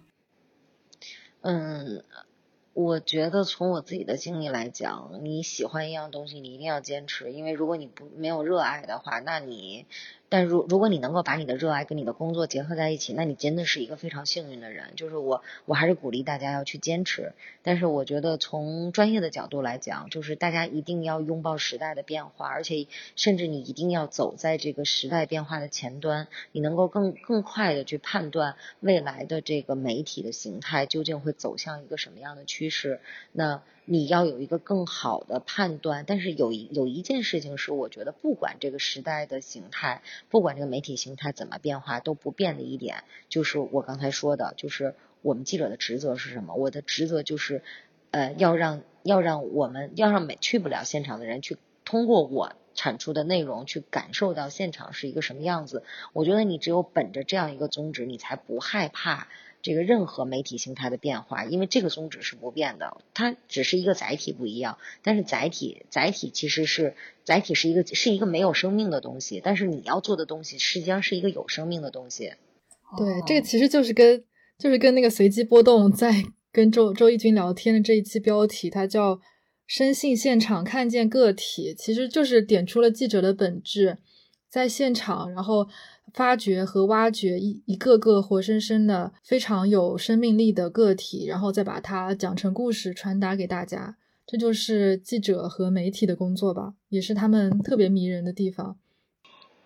[1.42, 2.04] 嗯。
[2.74, 9.86] 我觉得从我自己的经历来讲，你喜欢一样东西，你一定要坚持，因为如果你不没有热爱的话，那你，
[10.30, 14.94] 但如如果你能够把你的热爱跟你的工作结合在一起，那你真的是一个非常幸运的人。
[14.96, 17.34] 就是我，我还是鼓励大家要去坚持。
[17.64, 32.70] 但是我觉得从专业的角度来讲，就是大家一定要拥抱时代的变化，而且甚至你一定要走在这个时代变化的前端，你能够更更快的去判断未来的这个媒体的形态究竟会走向一个什么样的趋。
[32.70, 33.02] 势，
[33.32, 36.04] 那你要有一个更好的判断。
[36.06, 46.54] 但是有一有一件事情是，我觉得不管这个时代的形态，不管这个媒体形态怎么变化，都不变的一点，就是我刚才说的，就是我们记者的职责是什么？
[46.54, 47.64] 我的职责就是，
[48.12, 55.84] 呃，要让要让我们要让每去不了现场的人去通过我产出的内容去感受到现场是一个什么样子。
[56.14, 59.28] 我觉得你只有本着这样一个宗旨，你才不害怕。
[59.62, 64.78] 这个任何媒体形态的变化，因为这个宗旨是不变的，它只是一个载体不一样。
[65.04, 72.34] 但是载体，载体其实是载体是一个是一个没有生命的东西，但是你要做的东西实际上是一个有生命的东西。
[72.98, 74.24] 对，这个其实就是跟
[74.58, 79.20] 就是跟那个随机波动在跟周周一军聊天的这一期标题，它叫
[79.68, 84.00] “深信现场看见个体”，其实就是点出了记者的本质，
[84.50, 85.70] 在现场，然后。
[86.12, 93.96] 发掘和挖掘一一个个活生生的、非常有生命力的个体，然后再把它讲成故事，传达给大家。
[94.26, 98.76] 这就是记者和媒体的工作吧，也是他们特别迷人的地方。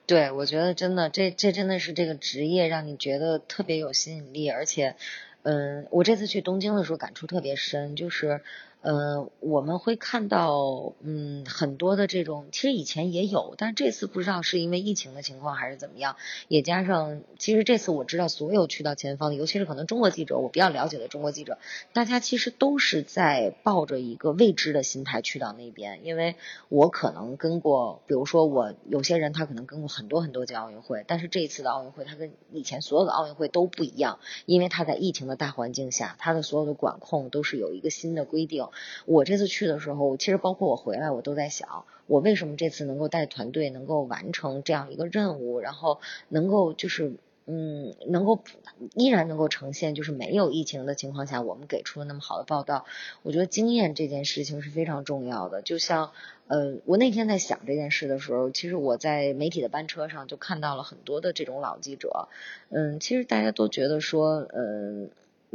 [0.05, 4.97] 对，我觉得真的，这这真的是这个职业让你觉得特别有吸引力，而且，
[5.43, 8.41] 嗯，我这次去东京的时候感触特别深，就是。
[8.83, 16.17] 呃，我们会看到，嗯，很多的这种，其实以前也有，但是这次不知道是因为疫情的情况还是怎么样，
[16.49, 21.59] 也加上，其实这次我知道所有去到前方的，尤其是可能中国记者，我比较了解的中国记者，
[21.93, 26.35] 大家其实都是在抱着一个未知的心态去到那边，因为
[26.67, 38.67] 我可能跟过，比如说我有些人他可能跟过很多很多届奥运会，但是这一次的奥运会，他跟以前所有的奥运会都不一样，因为他在疫情的大环境下，他的所有的管控都是有一个新的规定。
[39.05, 45.99] 我这次去的时候，其实包括我回来，我都在想，我为什么这次能够带团队能够完成这样一个任务，然后
[46.29, 47.13] 能够就是，
[47.45, 48.39] 嗯，能够
[48.95, 52.85] 依然能够呈现就是没有疫情的情况下，我们给出了那么好的报道。
[53.21, 55.61] 我觉得经验这件事情是非常重要的。
[55.61, 56.11] 就像，
[56.47, 62.29] 呃，我那天在想这件事的时候，其实我在媒体的班车上就看到了很多的这种老记者，
[62.69, 65.09] 嗯，其实大家都觉得说，嗯。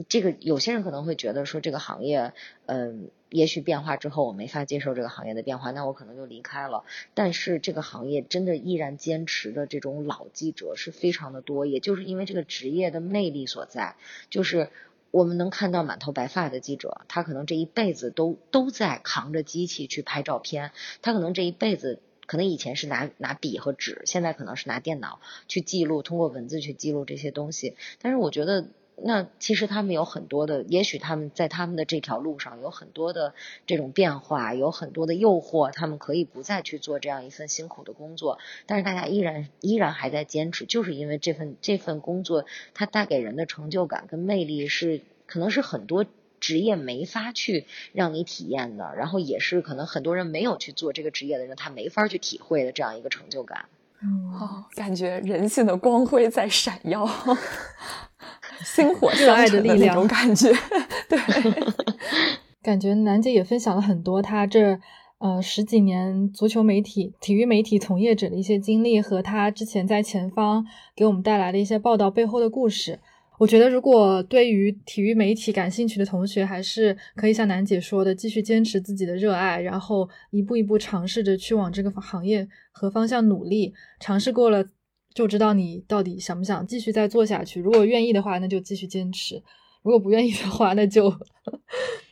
[0.06, 2.32] 这个有些人可能会觉得说这个行业，
[2.66, 6.84] 嗯，也许变化之后我没法接受这个行业的变化，那我可能就离开了。
[7.14, 13.96] 但是这个行业真的依然坚持的这种老记者是非常的多，也就是因为这个职业的魅力所在，
[14.30, 14.70] 就是
[15.10, 20.70] 我们能看到满头白发的记者，他可能这一辈子都都在扛着机器去拍照片，
[21.02, 27.74] 他可能这一辈子可能以前是拿拿笔和纸，现在可能是拿电脑去记录，通过文字去记录这些东西。
[28.00, 28.68] 但是我觉得。
[29.02, 33.34] 那其实他们有很多的，也许他们在他们的这条路上有很多的
[33.66, 42.44] 这种变化，有很多的诱惑，他们可以不再去做这样一份辛苦的工作，但是大家依然依然还在坚持，就是因为这份这份工作
[42.74, 46.04] 它带给人的成就感跟魅力是可能是很多
[46.40, 53.66] 职业没法去让你体验的，然后也是可能很多人没有去做这个职业的人他没法去体会的这样一个成就感。
[54.00, 57.08] 哦，感觉人性的光辉在闪耀。
[58.64, 60.50] 星火热爱的力量，那种感觉。
[61.08, 61.18] 对，
[62.62, 64.78] 感觉楠姐也分享了很多她这
[65.18, 72.98] 呃十几年足球媒体、体育媒体从业者的一些经历，和她之前在前方给我们带来的一些报道背后的故事。
[73.38, 84.64] 我觉得，如果对于体育媒体感兴趣的同学，还是可以像楠姐说的，继续坚持自己的热爱，然后一步一步尝试着去往这个行业和方向努力，尝试过了。
[85.14, 87.60] 就知道你到底想不想继续再做下去。
[87.60, 89.42] 如果愿意的话，那就继续坚持。
[89.82, 91.14] 如果不愿意的话，那就。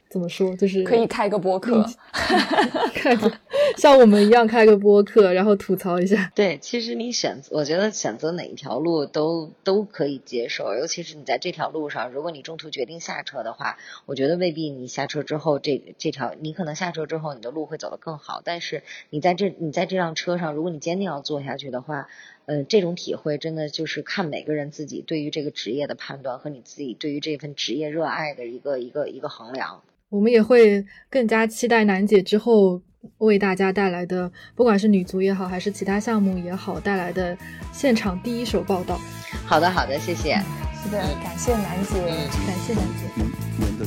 [0.09, 0.57] 怎么说？
[0.57, 1.85] 就是可以开个播客，
[2.95, 3.31] 开个
[3.77, 6.31] 像我们一样开个播客，然后吐槽一下。
[6.35, 13.77] 对，其实你选择，我觉得选择哪一条路都都可以接受，尤其是你在这条路上，如果你中途决定下车的话，
[14.07, 18.41] 我觉得未必你下车之后，这这条你可能下车之后你的路会走得更好。
[18.45, 22.07] 但是你在这你在这辆车上，如果你坚定要做下去的话，
[22.47, 29.83] 嗯，这种体会真的就是看每个人自己对于这个职业的判断和你自己对于这份职业热爱的一个一个一个衡量。
[30.09, 32.81] 我们也会更加期待楠姐之后
[33.19, 37.37] 为大家带来的，不管是女足也好，还是其他项目也好，带来的
[37.73, 39.01] 现场第一手报道。
[39.45, 40.41] 好的，好的，谢谢。
[40.83, 42.01] 是的，感谢楠姐，
[42.47, 43.03] 感谢楠姐。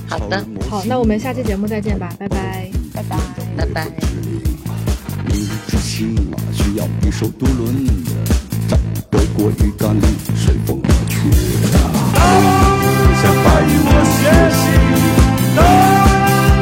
[0.10, 3.18] 好的，好，那我们下期节目再见吧，拜拜，拜拜，
[3.56, 3.90] 拜拜。
[9.42, 10.04] 我鱼竿里
[10.36, 11.16] 随风而去。
[11.72, 12.20] 当
[13.16, 13.80] 向太阳
[14.20, 14.20] 学
[14.52, 14.62] 习，
[15.56, 15.58] 当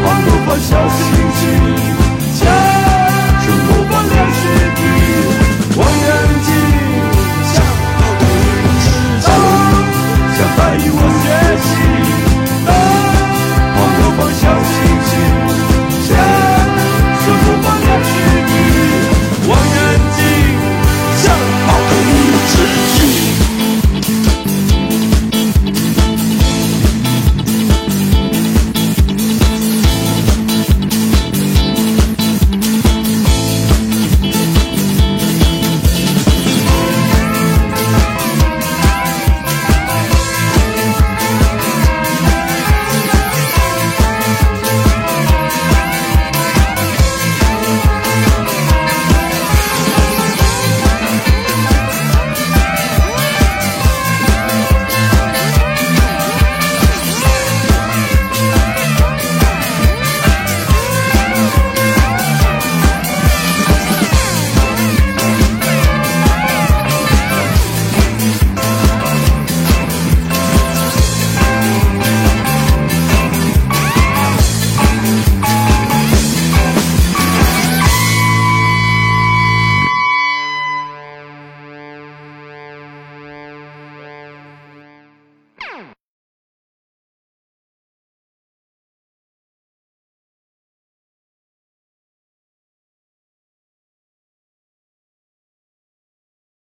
[0.04, 1.02] 狂风刮小心
[1.34, 1.97] 机。